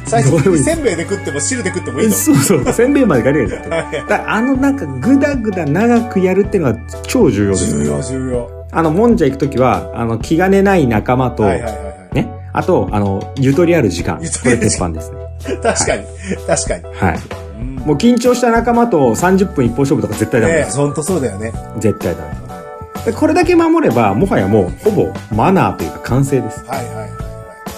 [0.05, 2.15] 最終的にせんべいで食っても汁で食ってもいいと。
[2.15, 2.73] そうそう。
[2.73, 3.75] せんべいまでガリガリやってる。
[3.75, 7.77] はいだから、あの、なんか、ぐだぐだ長くやるっていうのが超重要です。
[7.77, 8.49] 重要、重要。
[8.71, 11.81] あの、もんじゃ行くときは、あの、気兼ねない仲間と、はいはいはいは
[12.13, 12.29] ね。
[12.53, 14.19] あと、あの、ゆとりある時間。
[14.21, 15.17] ゆとこれ鉄板ですね。
[15.53, 15.57] い。
[15.61, 16.03] 確かに。
[16.47, 16.95] 確かに。
[16.95, 17.19] はい。
[17.37, 17.43] うん
[17.85, 20.77] もう緊張した仲間と30分一本勝負とか絶対ダメです。
[20.77, 21.51] ねほんとそうだよね。
[21.79, 23.05] 絶対ダメ。
[23.05, 26.63] でこれだけ守れば、もはやもう、ほぼマナーというか完成です。
[26.65, 27.07] はいはいはいは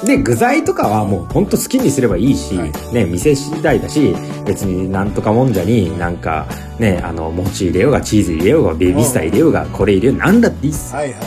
[0.06, 4.16] で、具材とかはもうほんと好きにすればいいし、はいね、店次第だし、
[4.46, 6.46] 別になんとかもんじゃになんか、
[6.80, 10.94] ね、あの、餅入れようが、チーズ入れようが、ベビースター入れようが、これ入れようが、なんだっていいっす。
[10.94, 10.96] い。
[10.98, 11.26] はいはいは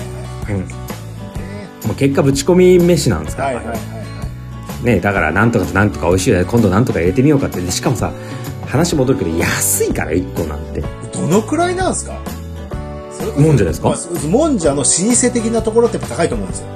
[0.50, 0.54] い。
[0.54, 0.60] うん。
[0.60, 0.66] も
[1.92, 3.46] う結果ぶち込み飯なんですから。
[3.48, 3.82] はいはいはいは
[4.82, 4.84] い。
[4.84, 7.60] ね、だからなんとかとなんとか美味しいよ今度なんとか入れてみようかって。
[7.60, 8.12] でしかもさ、
[8.66, 10.82] 話戻るけど安いから1個なんて。
[11.12, 12.20] どのくらいなんですか？
[13.36, 13.92] もんじゃですか？
[14.28, 16.66] もんじゃの老舗的なところってやっぱ高いと思うんですよ。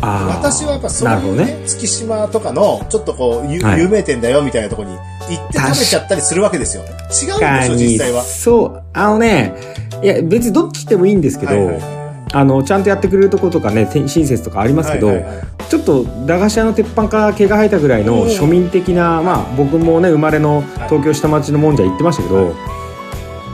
[0.00, 1.62] 私はやっぱそういうね。、ね。
[1.66, 6.82] 月島とかの、ちょっとこう、有名店だよみたいなところに行って食べちゃったりするわけですよ。
[6.82, 7.76] 違うんでしょ、確かに。
[7.76, 8.22] 実際は。
[8.22, 8.82] そう。
[8.92, 9.54] あのね、
[10.02, 11.74] いや別にどっちでもいいんですけど、はいはい。
[11.74, 12.00] はい
[12.32, 15.44] あの、ちゃんとやってくれるとことかね、て親切とかありますけど、はいはいはい。
[15.68, 22.54] ちょっと駄菓子屋の鉄板から毛が生えたぐらいの庶民的な、まあ僕もね、生まれの東京下町のもんじゃ行ってましたけど、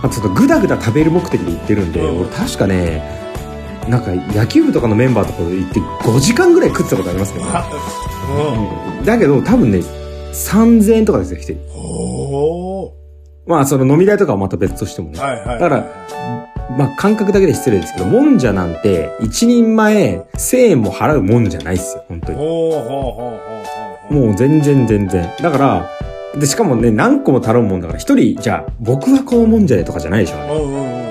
[0.02, 2.20] まあ、ちょっとグダグダ食べる目的で行ってるんで、うん。
[2.20, 3.25] 俺確かね、
[3.88, 7.50] なんか野球部とかのメンバーとかで行って5時間ぐらい食ってたことありますけどね。
[7.54, 7.70] あ
[8.98, 9.78] うんだけど多分ね、
[10.32, 12.92] 3000円とかですよ、一人。
[13.46, 15.18] まあその飲み代とかはまた別としてもね。
[15.18, 15.22] ー。
[15.22, 15.60] はいはいはい。
[15.60, 22.38] だからまあ感覚だけで失礼ですけど、もんじゃなんて一人前1000円も払うもんじゃないっすよ、本当に。
[22.38, 25.30] もう全然全然。
[25.40, 25.90] だから、
[26.38, 30.36] で、しかもね、何個も頼むもんだから、一人、じゃあ、僕はこうもんじゃでとかじゃないでしょ。
[30.36, 31.05] うんうんうんうん。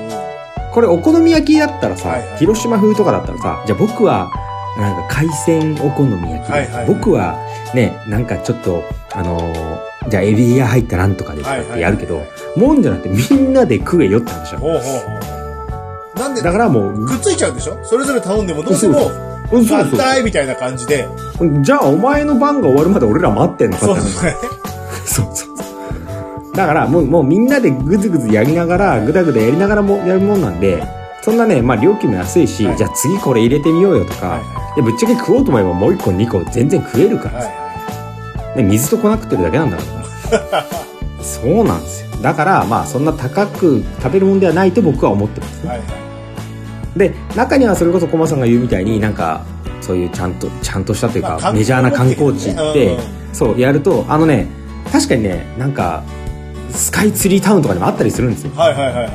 [0.76, 2.38] これ、お好み焼きだったらさ、はいはい。
[2.38, 4.30] 広島風とかだったらさ、じゃあ僕は、
[4.78, 6.86] なんか海鮮お好み焼きで、はいはいはい。
[6.88, 7.40] 僕は、
[7.74, 8.84] ね、なんかちょっと、
[9.14, 14.60] あのーじゃあエビが入ったなんとかでとかってやるけど、はいもんじゃなくてみんなで食えよって話だ。
[14.60, 14.90] ほうほうほ
[16.16, 16.20] う。
[16.20, 17.80] なんで、だからもう、くっついちゃうんでしょ？
[17.84, 19.00] それぞれ頼んでもどうしても、
[19.52, 21.08] うんそうみたいな感じで。
[21.62, 24.02] じゃあお前の番が終わるまで俺ら待ってんのかって
[25.06, 25.55] そうそう。
[26.56, 30.84] だからもう、もうみんなでぐずぐずやりながら、ぐだぐだやりながらもやるもんなんで、
[31.22, 37.46] そんなね、まあ料金も安いし、はいじゃあ次これ入れてみようよとか、はいでぶっちゃけ食おうと思えばもう一個二個全然食えるから、は
[38.58, 39.84] い水と粉食ってるだけなんだか
[40.52, 40.66] ら。
[41.24, 42.10] そうなんですよ。
[42.22, 45.64] だからまあそんな高く食べるもんではないと僕は思ってますい。
[45.64, 45.70] ね。
[45.70, 47.00] はいはい。
[47.00, 49.42] で、中にはそれこそコマさんが言うみたいになんか、
[49.82, 53.00] そういうちゃんと、ちゃんとしたというか、まあメジャーな観光地行って、うん
[53.34, 54.48] そう、やると、あのね、
[54.94, 56.04] 確かにね、なんか、
[56.76, 58.52] スカイツリータウンとかでもあったりするんですよ。
[58.56, 59.12] はいはいはいはい。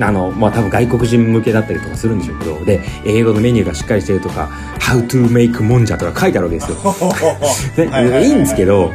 [0.00, 6.76] あの、まあ、多分外国人向けだったりとかするんでしょうけど、で、英語のメニューがしっかりしてるとか、How to make もんじゃとか書いてあるわけですよ。
[7.84, 8.90] いはいんですけど、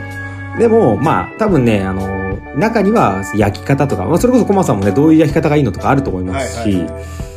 [0.60, 6.88] でも、まあ、多分ね、あの、中には焼き方とか、まあ、それこそコマさんもね、どういう焼き方がいいのとかあると思いますし、はいはい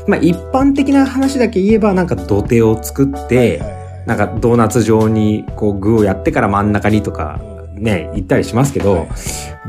[0.09, 7.41] まあ、一般的な話だけ言えば、なんか土手を作って、はいはいはいなんかドーナツ状にこう具をやってから真ん中にとか
[7.75, 9.09] ね、行ったりしますけど、はい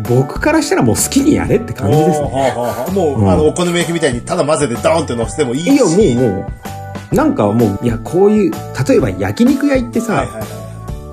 [0.07, 2.27] 僕からしたらもう好きにやれって感じですね。
[2.93, 5.71] もう、うんあの、お好み焼きみたいにただ混ぜてドーンって乗せてもいいし。
[5.71, 6.47] いや、もうも
[7.11, 8.51] う、なんかもう、いや、こういう、
[8.87, 10.47] 例えば焼肉屋行ってさ、はいはいはい。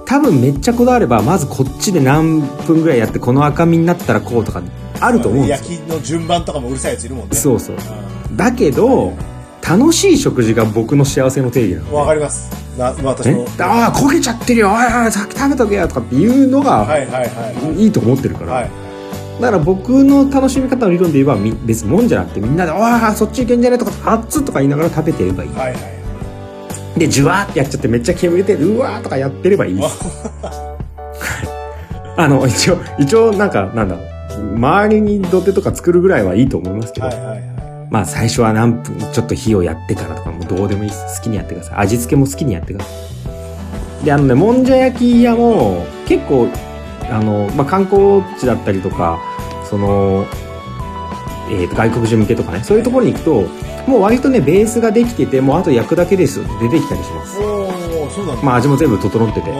[0.06, 4.62] 多分めっちゃこだわれば、まずこっちで何分ぐらいやって、この赤身になったらこうとか、
[4.98, 5.76] あると思うんですよ。
[5.76, 7.36] 焼きの順番とかもうるさいやついるもんね。
[7.36, 7.76] そうそう。
[7.76, 7.78] う
[8.34, 9.12] だけど、
[9.70, 11.96] 楽しい食事が僕の幸せの定義なの。
[11.96, 12.50] わかります。
[12.76, 17.82] な、まあ私ねも。、ああ、焦げちゃってるよ、おいおい、さっき食べとけよとかっていうのが、はいはいはい。
[17.84, 18.52] いいと思ってるから。
[18.52, 18.70] はい。
[19.40, 26.98] だから僕の楽しみ方の理論で言えばみ別にもんじゃなくてみんなで「わあそっち行けんじゃね?」とか「あっつ」とか言いながら食べてればいい、はいはい。
[26.98, 29.98] でジュワーってやっちゃってめっちゃ煙出てうわーとかやってればいいです
[32.18, 33.96] あの一応一応なんかなんだ
[34.56, 37.59] 周りに土手とか作るぐらいはいいと思いますけど、はいはいはい。
[37.90, 41.18] まあ最初は何分ちょっと火をやってからとかもうどうでもいいです。
[41.18, 41.78] 好きにやってください。
[41.78, 42.90] 味付けも好きにやってくださ
[44.02, 44.04] い。
[44.04, 46.48] であのねもんじゃ焼き屋も結構
[47.10, 49.18] あの、まあ、観光地だったりとか
[49.68, 50.24] その
[51.50, 53.42] えーと外国人向けとかねそういうところに行くと
[53.90, 57.40] もう割とねベースができててもうあと焼くだけですよって出てきたりします。
[58.44, 59.52] まあ味も全部整ってて。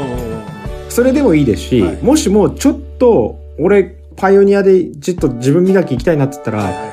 [0.89, 2.03] それでもいいですし、はい。
[2.03, 6.83] もしもちょっと俺パイオニアでちょっと自分磨き行きたいなって言ったら、はいはい。
[6.83, 6.91] はい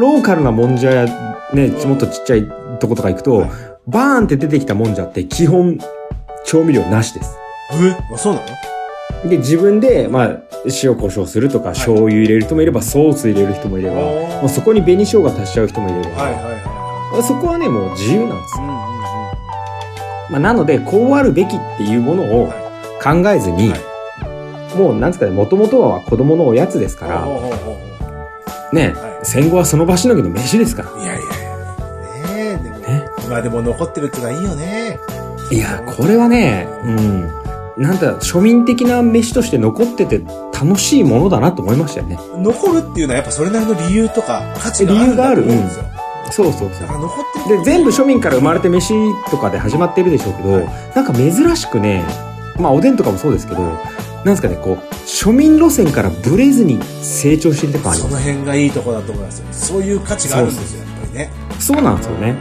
[0.00, 1.06] ローカルなもんじゃや
[1.52, 3.50] ねもっとちっちゃいとことか行くと、はい
[3.86, 5.78] バーンって出てきたもんじゃって基本
[6.44, 7.38] 調味料なしです。
[7.72, 7.96] え？
[8.12, 8.40] あそうな
[9.24, 9.30] の？
[9.30, 10.42] で自分でまあ
[10.82, 16.42] 塩コショウするとか醤油入れる人もいればソース入れる人もいれば、おもうそこに紅生姜足しちゃう人もいれば、はいはい
[17.16, 18.58] はそこはねもう自由なんです。
[18.58, 18.60] い。
[18.60, 18.82] うよ、んうんうん。
[20.32, 22.52] まあ、なのでこうあるべきっていうものを
[23.02, 23.80] 考えずに、はい
[24.76, 27.26] もうなんですかねもともとは子供のおやつですから、
[28.72, 31.48] ね、はい戦後はその場しのぎの飯ですからいやいやいや。
[32.28, 34.98] ねえ、でも、ね今でも残ってるってのはいいよね。
[35.50, 37.38] いやこれはねうん
[37.78, 40.20] なんだ庶民的な飯として残ってて
[40.52, 45.84] 楽しいものだなと思いましたよね残るっていうのはやっぱそれなりの理由とか価値があるんだと思うんですよ。
[46.30, 47.56] そうそうそう残って。
[47.56, 48.92] で全部庶民から生まれて飯
[49.30, 52.04] とかで始まってるでしょうけど、はいなんか珍しくね
[52.58, 53.62] まあおでんとかもそうですけど
[54.28, 58.08] なんですかねこう庶民路線からブレずに成長していった感ありす。
[58.08, 59.46] の辺がいいとこだと思いますよ。
[59.52, 61.30] そういう価値があるんですよ、やっぱりね。
[61.58, 62.36] そうなんですよね。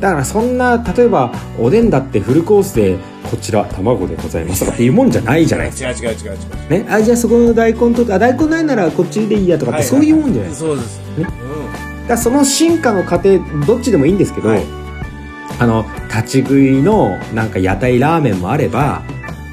[0.00, 2.96] だからそんな例えばおでんだってフルコースで
[3.30, 5.90] こちら卵でございますとかっていうもんじゃないじゃないですか。
[5.90, 6.84] 違う違う違う違う。
[6.84, 11.00] ね、あじゃあそこの大根とあ大根ないならこっちでいいやとかってそういうもんじゃないですか,、そうです。
[11.18, 11.26] ね。
[12.08, 14.62] だその進化の過程どっちでもいいんですけど、はい。
[15.60, 19.02] あの立ち食いのなんか屋台ラーメンもあれば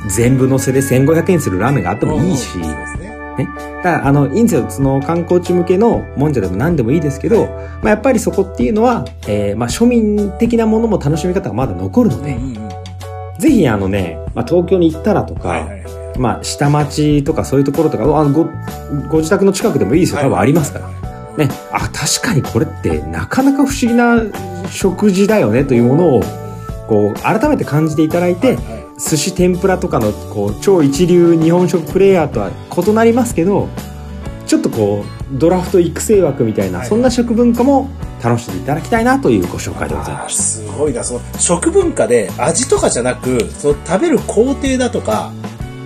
[0.08, 2.12] 全部乗せで1500円するラーメンがあってうん。
[2.13, 3.48] もいいし、ね。
[3.84, 7.48] だからあのいいんですよその観光地向けのもんじゃでも何でもいいですけど、
[7.82, 12.70] まあ、やっぱりそこっていうのは、えーまあ、庶民的なものも楽しみ方がまだ残るので、うんうんうん。
[13.39, 16.20] ぜひあのね、まあ、東京に行ったらとか、はいはいはい。
[16.20, 18.46] まあ、下町とかそういうところとか、あのご、
[19.10, 20.22] ご自宅の近くでもいいですよ。
[20.22, 20.88] 多分ありますから。
[21.38, 21.50] ね。
[21.74, 24.22] あ、確かにこれってなかなか不思議な
[24.70, 26.22] 食事だよねというものを、
[26.88, 33.67] こう、改めて感じていただいて、はいはい寿司天ぷらとかの、こう、超一流日本食プレイヤーとは異なりますけど、
[34.47, 37.89] ちょっとこう、ドラフト育成枠みたいな、はいそんな食文化も
[38.23, 40.63] 楽しんでいただきたいなというご紹介でございます。
[40.63, 41.03] すごいな。
[41.03, 45.31] その食文化で味とかじゃなく、その食べる工程だとか、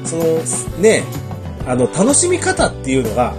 [0.05, 0.23] その
[0.79, 1.03] ね、
[1.65, 3.33] あの、楽しみ方っていうのが、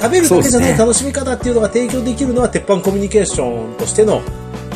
[0.00, 4.22] 食べるだけじゃない楽しみ方っていうのが提供できるのは、鉄板コミュニケーションとしての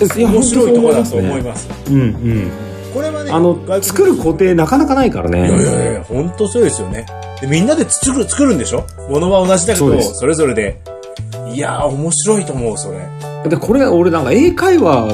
[0.01, 1.47] 面白いところだと思いす。
[1.47, 1.68] ます。
[1.88, 2.51] うんうん。
[2.95, 5.41] これはね、あの作る工程なかなかないからね。
[5.41, 7.05] いやいやいや、本当そうですよね。
[7.41, 8.87] で、みんなで作る、作るんでしょ？
[9.11, 10.79] 物は同じだけど、それぞれで。
[11.53, 12.99] いやー、面白いと思う、それ。
[13.51, 15.13] でこれ俺なんか英会話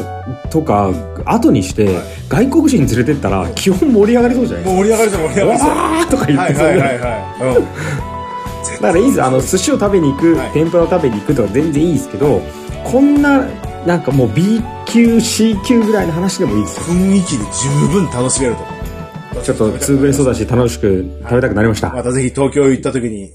[0.51, 0.93] とか
[1.25, 4.65] 後にしてはい外国人連れてったら基本盛り上がりそうじゃない？
[4.65, 5.65] ですもう盛り上がるぞ、盛り上がるぞ。
[5.65, 5.71] か。
[5.75, 7.57] わーとか言ってそうだはいはいはいはい。
[7.57, 8.79] うん。
[8.79, 12.41] からいいですあの寿司を食べに行く、はい天ぷらを食べに行くとか全然いいですけど
[12.85, 13.45] こんな
[13.85, 19.43] なんかもう B 級 C 級ぐらいの話でもいいですよ雰囲気で十分楽しめると。
[19.43, 23.31] ちょっと潰れそうだし楽しく食べたくなりました、またぜひ東京行った時に、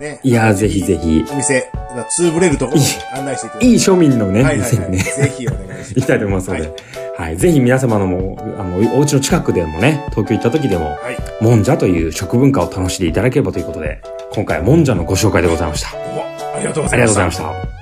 [0.00, 0.20] ね。
[0.22, 1.70] いやーぜひぜひお店、
[2.10, 4.70] ツーブレるところに案内していただきいい庶民のね、はいはいはい。
[4.70, 5.94] 店にねぜひお願いします。
[5.94, 6.62] 行きたいと思いますので、
[7.18, 11.44] ははいぜひ皆様のもあのお家の近くでもね東京行った時でもはい。
[11.44, 14.00] もんじゃという食文化を楽しんでいただければということで
[14.32, 15.88] 今回はもんじゃのご紹介でございました
[16.54, 17.26] ありがとうございました。
[17.26, 17.75] がとうございました。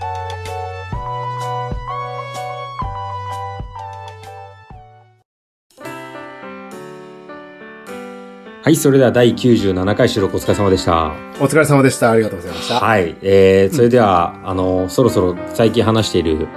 [8.64, 11.12] はい、それでは第97回収録お疲れ様でした。
[11.38, 12.12] お疲れ様でした。
[12.12, 12.80] ありがとうございました。
[12.80, 16.48] はい、えー、それでは、あの、そろそろ最近話している、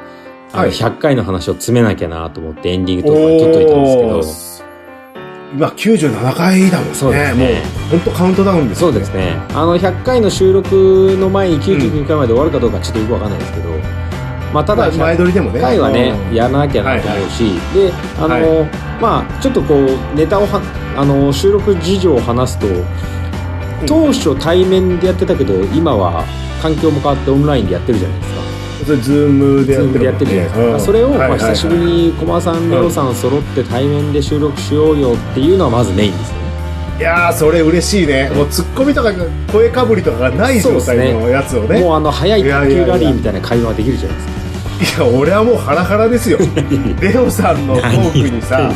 [0.54, 4.68] あの、はい100回の話を詰めなきゃなと思ってエンディングトークは取っといたんですけど、
[5.54, 6.96] 今97回だもんね。
[6.96, 9.34] そうですねもう、ほんとカウントダウンですそうですね。
[9.50, 13.70] あの、100回の収録の前に99回まで終わるかどうかちょっとよくわかんないですけど、
[14.54, 15.60] まあ、ただ、前撮りでもね。
[15.60, 20.62] 回はね、うんやらなきゃなと思うし、であの、はまあちょっとこうネタをは
[20.98, 22.68] あの収録事情を話すと
[23.86, 26.26] 当初対面でやってたけど今は
[26.62, 28.38] 環境も変わってオンラインでやってるじゃないですか。
[28.86, 30.80] それ Zoom でやってるじゃないですか、うん。
[30.80, 36.48] それを、まあ、久しぶりに駒さんレオさん揃って対面で収録しようよっていうのはまずメインですよね。
[36.98, 38.30] いやー、それ嬉しいね。
[38.32, 39.12] もうツッコミとか
[39.52, 41.80] 声かぶりとかがない状態のやつをね。
[41.82, 45.06] もうあの早い卓球ラリーみたいな会話できるじゃないですか。
[45.06, 46.40] いや、俺はもうハラハラですよ。
[47.02, 48.72] レオさんのトークにさ、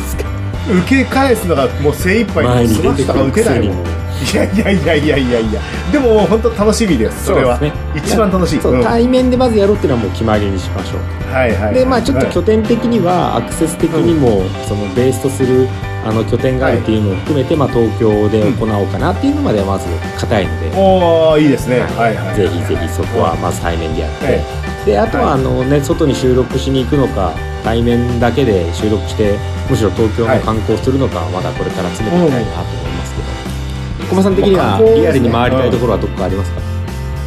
[0.68, 4.02] 受け返すのがもう精一杯前にいもん。
[4.22, 5.60] いやいやいやいやいやいや。
[5.90, 7.26] でももう本当楽しみです。
[7.26, 7.58] それは。
[7.58, 8.60] ね一番楽しい。
[8.60, 11.74] そう、うん対面でまずやろうっていうのはもう決まりにしましょうはいはい。
[11.74, 15.68] でまあちょっとはい拠点的にはアクセス的にもそのベースとする
[16.04, 19.86] あの拠点があるっていうのを含めてまあ東京で行おうかなっていうのまではまず
[20.18, 21.80] 硬いのでおー、いいですね。
[21.80, 22.36] はいはい。
[22.36, 27.32] ぜひぜひそこはまず対面でやってはいであとはあの、ね、外に収録しに行くのか
[27.64, 29.38] 対面だけで収録して
[29.70, 34.08] むしろ東京の観光するのか、まだこれから詰めていきたいなと思いますけど。
[34.10, 36.60] 小間さん的にはリアルに回りたいところはどこかありますか、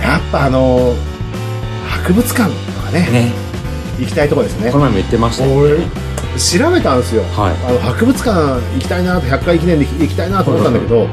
[0.01, 0.93] やっぱあの
[1.87, 3.31] 博物館とかねね。
[3.97, 4.71] 行きたいとこですね。
[4.71, 5.55] この前も言ってましたよ。
[5.55, 5.77] 俺
[6.37, 7.23] 調べたんですよ。
[7.31, 7.55] はい。
[7.65, 11.09] あの博物館行きたいなと100回記念で行きたいなと思ったんだけど、はい。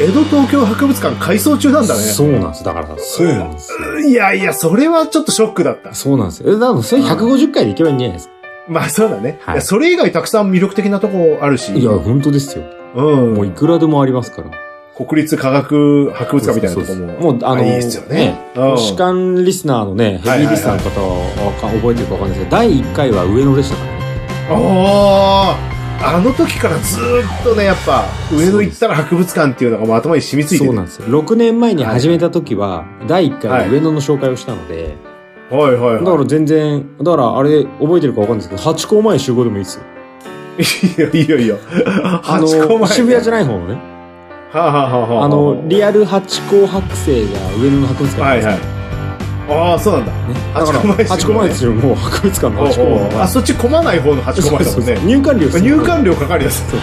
[0.00, 2.02] 江戸東京博物館改装中なんだね。
[2.02, 2.64] そうなんです。
[2.64, 3.98] だからそうなんですよ。
[4.00, 5.94] いやいやそれはちょっとショックだった。
[5.94, 6.50] そうなんですよ。
[6.52, 8.34] えだからそれ150回で行けばいいんじゃないですか、
[8.68, 9.54] まあそうだね、はい。
[9.54, 11.76] いやそれ以外たくさん魅力的なとこあるし。
[11.76, 12.64] いや本当ですよ。
[12.94, 14.50] うん、もういくらでもありますから。
[14.96, 17.32] 国立科学博物館みたいなとこも。
[17.32, 18.50] もうあのいいですよね。
[18.56, 18.78] うん。
[18.78, 23.98] 主観リスナーのねヘビーリスナーの方はわか覚えてるかわかんないですけど第1回は上野でしたからね。
[24.50, 25.58] あ
[26.00, 31.06] ああの時からずーっとねやっぱ上野行ったら博物館っていうのがもう頭に染みついてるそうなんですよ。
[31.08, 34.96] 6年前に始めた時は第1回で上野の紹介をしたので、
[35.50, 39.82] はいはいだから全然だからあれ覚えてるかわかんないですけど八甲前集合でもいいですよ。
[40.58, 41.56] いいよいいよいいよ
[42.04, 42.78] あハチ公前。
[42.80, 43.78] の渋谷じゃない方のね。
[44.52, 45.28] はあ、はあはあはあ、あ。
[45.28, 47.28] のリアル八甲剥製が
[47.62, 48.54] 上野の博物館はいはい。
[48.54, 48.60] ね
[49.50, 50.12] ああそうなんだ。
[50.60, 54.94] だから八甲前ですよもう博物館の八甲おうおう前あそっち混まない方の八甲前だもんそうそうそう。
[54.94, 56.62] ね入館料入館料かかるやつ。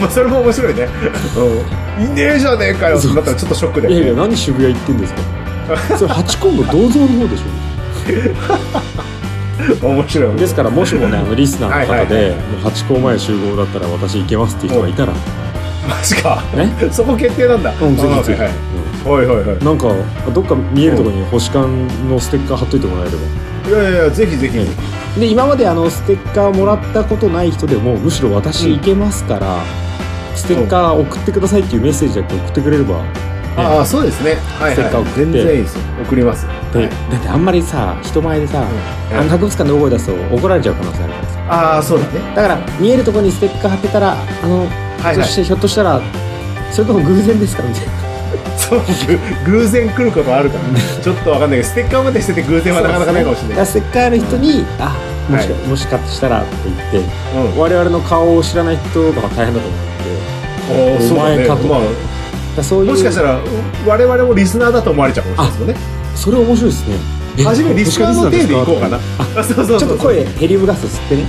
[0.00, 0.88] まあそれも面白いね。
[1.98, 2.02] う。
[2.02, 2.04] ん。
[2.04, 5.20] いねえじゃねえかよだったらちょっとショックだいやいや何渋谷行ってんですか
[5.98, 10.36] それ八甲の銅像の方でしょ 面白い。
[10.36, 15.12] ですからもしもねあのリスナーの方はいでもう八甲前集合だったら私行けますっていう人がいたら。
[15.88, 16.42] マジか。
[16.54, 17.72] ねそこ決定なんだ。
[17.80, 18.50] うんぜひぜひ、はい
[19.06, 19.26] うんはい。
[19.26, 19.88] はいはいなんか
[20.32, 23.40] どっか見えるところに星間のステッカー貼っといてもらえれば。
[23.68, 29.58] いやいやいやぜひぜひ、で今まであのステッカーもらったことない人でもむしろ私行けますから、
[30.34, 32.96] ステッカー送ってくださいっていうメッセージだけ送ってくれれば、
[33.56, 34.36] ああそうですね。
[34.58, 35.20] はいステッカーはい送って。
[35.24, 35.80] 全然いいですよ。
[36.04, 36.46] 送ります。
[36.72, 36.88] ではい。
[36.88, 39.18] だってあんまりさ人前でさ、うん。
[39.18, 41.40] あの博物館で大声出すと怒られちゃう可能性あるからさ。
[41.48, 42.34] ああそうだね。
[42.34, 44.66] だから見えるところにステッカー貼ってたらあの、はい
[45.04, 45.16] はい。
[45.16, 46.00] そしてひょっとしたら
[46.70, 47.92] それとも偶然ですかみたいな。
[48.56, 48.80] そう
[49.44, 50.80] ぐ偶然来ることあるからね。
[51.02, 53.66] ちょっとわかんないけどステッカーまでしてて偶然はなかなかないかもしれない。
[53.66, 54.96] ステッカーある人に、あ
[55.28, 56.48] もしか、はもしかしたらって
[56.92, 57.10] 言って
[57.54, 57.58] うん。
[57.58, 61.66] 我々の顔を知らない人とか大変だと思うんでお前かと。
[61.66, 61.80] ま
[62.56, 63.40] だそういうあもしかしたら
[63.86, 66.00] 我々もリスナーだと思われちゃうかもしれないですよね。
[66.16, 66.96] それ面白いですね。
[67.38, 68.96] え初めリスナーの体で行こうかな。
[68.96, 69.00] あ
[69.36, 69.78] あそうそうそう。
[69.78, 71.26] ちょっと声ヘリウムガス吸ってね。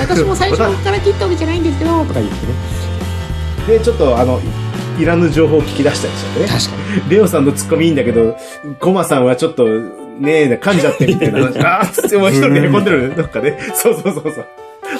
[0.00, 1.90] 私も最初から切ったわけじゃないんですけど。
[2.04, 2.52] とか言ってね。
[3.78, 4.40] でちょっとあの
[4.98, 6.46] いらぬ情報を聞き出したりしちゃってね。
[6.46, 6.70] 確か
[7.06, 7.10] に。
[7.10, 8.36] レオさんのツッコミいいんだけど、
[8.78, 11.58] コマさんはちょっと、ねえ、噛んじゃってみたいな話。
[11.64, 13.58] あーっつってもう一人で凹んでる、どっかで。
[13.74, 14.44] そうそうそうそう。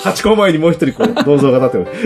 [0.03, 1.97] 八個前にもう一人こう、 銅像が立ってる。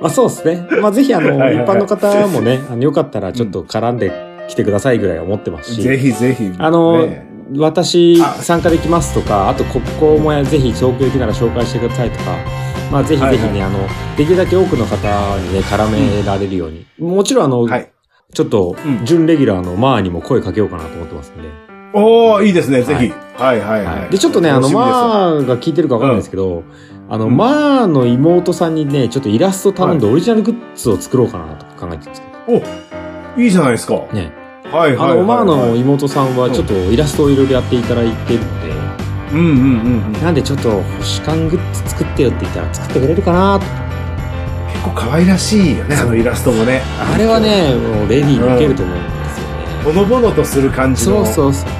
[0.00, 0.66] まあそうですね。
[0.80, 1.64] まあぜひあのはいはいはい。
[1.64, 4.12] 一般の方もね あのよかったらちょっと絡んで
[4.48, 6.50] きてくださいぐらいは思ってますし、ぜひぜひ。
[6.58, 7.26] あの、ね。
[7.56, 12.36] 私あ参加できますとかあとここもやぜひ東京行きなら紹介してくださいとか
[12.92, 13.62] まあぜひぜひね、はいはい。
[13.62, 13.78] あの
[14.16, 14.96] できるだけ多くの方
[15.38, 17.90] にね絡められるように、もちろんあの、はい。
[18.34, 19.04] ちょっとうん。
[19.04, 21.48] 準レギュラーのマーにも声かけようかなと思ってますんで、
[21.94, 23.08] おー、いいですね、ぜひ。
[23.08, 24.10] ははいはいはい。
[24.10, 26.64] でちょっとねあのマーが聞いてるかわかんないですけど、
[27.10, 33.94] あの、うんマーの妹さんにねちょっとイラスト頼んでオリジナルグッズを作ろうかなと考えてるんですけどいいじゃないですか。
[34.12, 34.32] ね
[34.70, 35.12] はいはい。
[35.12, 38.68] あの、マーの妹さんはちょっとイラストをいろいろやっていただいてるので、
[39.32, 40.12] うんうんうんうん。
[40.20, 43.64] なんでちょっと星間グッズ作ってよって言ったら作ってくれるかなと。
[44.72, 46.82] 結構可愛らしいよね、あのイラストもね。
[47.14, 49.82] あれはね、もうレディーに受けると思うんですよね。
[49.84, 51.24] ほのぼのとする感じの。
[51.24, 51.70] そうそうそう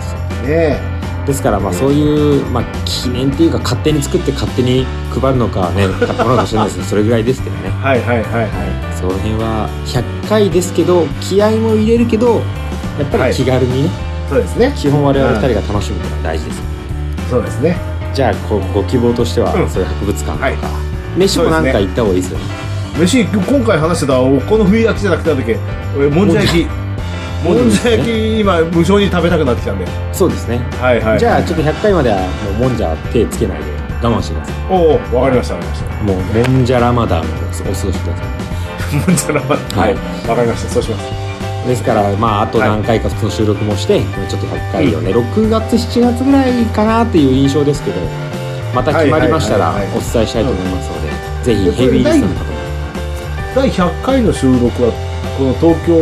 [0.41, 0.49] そう。
[0.49, 0.97] ね
[1.29, 7.68] ですからまあそういう、まあ記念っていうか勝手に作って勝手に配るのかね、買ってもらうかもしれないですけど、 それぐらいですけどね。
[7.68, 8.43] はいはいはいはい。
[8.43, 8.51] はい。
[8.99, 12.41] その辺は100回ですけど、気合も入れるけど、
[12.99, 13.91] やっぱり気軽にね、
[14.31, 14.72] そうですね。
[14.74, 16.62] 基本我々二人が楽しむのが大事です。
[17.29, 17.76] そうですね。
[18.14, 20.57] じゃあごご希望としては、うんそういう博物館とか、はい
[21.16, 22.45] 飯もなんか行った方がいいですよね。
[22.99, 25.59] 飯、今回話してた、お好み焼きじゃなくてだっけ、
[25.97, 26.88] 俺もんじゃ焼き。
[27.45, 29.86] もんじゃ焼き、今、無償に食べたくなってきたんで。
[30.12, 30.59] そうですね。
[30.80, 31.18] はいはい。
[31.18, 33.64] じゃあちょっと100回まではもうもんじゃ手つけないで
[34.03, 36.05] 我慢してくださいおお、わかりました、わかりました。
[36.05, 36.16] もう
[36.53, 38.22] もんじゃラマダンをお過ごしくださ
[38.93, 38.97] い。
[38.97, 39.95] もんじゃ生はい。
[40.28, 41.28] わかりました、そうします。
[41.66, 48.01] ですからまああと何回かその収録もして、ちょっと100回をね、6月7月ぐらいかなっていう印象ですけど
[48.74, 51.11] また決まりましたらお伝えしたいと思いますので、
[51.45, 52.57] ぜひヘビーリスナーの方も
[53.55, 54.92] 第100回の収録は、
[55.36, 55.94] この東京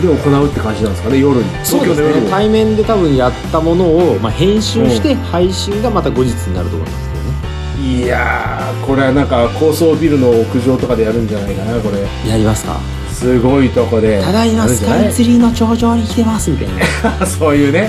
[0.00, 1.44] で行うって感じなんですかね、夜に。
[1.64, 1.86] そう。
[1.86, 12.00] ですね対面で多分やったものを、まあ、編集して配信がまた後日になると思いますけどねいやー、これはなんか高層ビルの屋上とかでやるんじゃないかな、これ。
[12.30, 12.78] やりますか？
[13.12, 14.22] すごいとこで。
[14.22, 16.74] ただいまスカイツリーの頂上に来てますみたいな。
[17.18, 17.26] ー。
[17.26, 17.88] そういうね。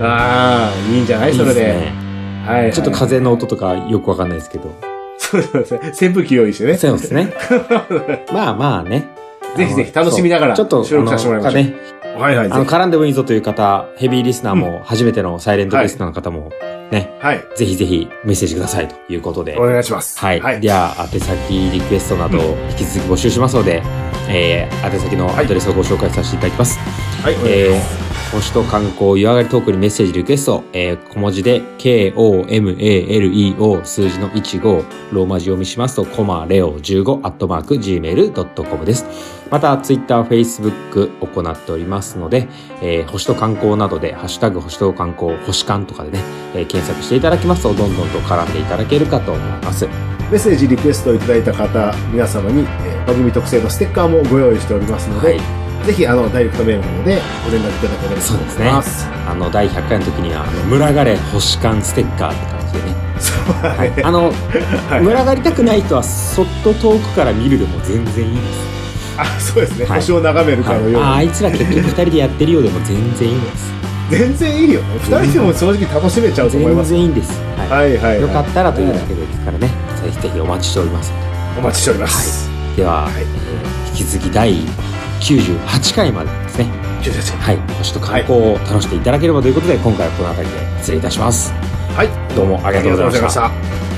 [0.00, 1.34] ああ、いいんじゃない？
[1.34, 1.60] それで。
[1.60, 1.92] いいですね
[2.46, 2.72] はい、はい。
[2.72, 4.74] ちょっと風の音とかよくわかんないですけど。
[5.40, 5.80] そうですね。
[5.88, 6.76] 扇風機用意してね。
[6.76, 7.32] そうですね。
[8.32, 9.08] まあまあね。
[9.56, 11.74] ぜひぜひ楽しみながらちょっと、収録させてもらいましょうね、
[12.18, 12.50] はいはい。
[12.50, 16.50] あの、ぜ絡んでもいいぞという方、ヘビーリスナーも、初めてのサイレントリスナーの方も、
[16.90, 17.44] ね、ひはい。
[17.56, 19.58] ぜひぜひメッセージくださいということで。
[19.58, 20.18] お願いします。
[20.18, 20.40] はい。
[20.40, 20.60] はい。
[20.60, 22.38] では、宛先、リクエストなど、
[22.70, 23.82] 引き続き募集しますので、
[24.28, 26.78] えー、宛先のアドレスをご紹介させていただきます。
[27.22, 28.01] はい、お願
[28.32, 32.24] 星と観光湯上がりトークにメッセージリクエスト、えー、小文字で、k-o-m-a-l-e-o
[33.84, 39.04] 数字の15、ローマ字読みしますと、コマレオ15、アットマーク、gmail.com です。
[39.50, 42.48] また、ツイッター、フェイスブック行っておりますので、
[42.80, 46.20] えー、星と観光などで、ハッシュタグ星と観光、星観とかでね、
[46.54, 49.86] えー検索していただきますと、どんどんと絡んでいただけるかと思います。
[49.86, 49.92] メ
[50.36, 59.06] ッセージリクエストをいただいた方、皆様に、えー番組特製のステッカーもご用意しておりますので、はいぜひ、あの、ダイレクトメールなので、ご連絡いただければとそうですね思います。
[59.28, 62.94] あの、第100回の時には、あの、群がれ星観ステッカーって感じでね。
[63.18, 63.90] そうだはい。
[63.96, 64.02] ね。
[64.04, 64.26] あの、
[64.90, 68.72] はい群がりたくない人は、そっと遠くから見るでも全然いいです。
[69.18, 69.86] あ、そうですね。
[69.86, 70.96] はい星を眺めるかのように。
[70.96, 73.72] ああいつら結局二人でやってるようでも全然いいんです。
[74.10, 74.86] 全然いいよね。
[75.04, 76.90] 二人でも正直楽しめちゃうと思い全ます。
[76.90, 77.32] 然いいんです。
[77.70, 78.18] ははいはい、はい。
[78.18, 78.22] い。
[78.22, 79.68] よかったらというだけですからね。
[80.02, 81.12] ぜひぜひお待ちしております。
[81.58, 82.50] お待ちしております。
[82.76, 84.50] では、はいえー引き続き第
[85.22, 86.66] 98回までですね。
[87.02, 87.56] 98はい。
[87.78, 91.52] 星と観光を楽しんでいただければということで、今回はこの辺りで失礼いたします。
[91.94, 92.34] はい。
[92.34, 93.91] どうもありがとうございました。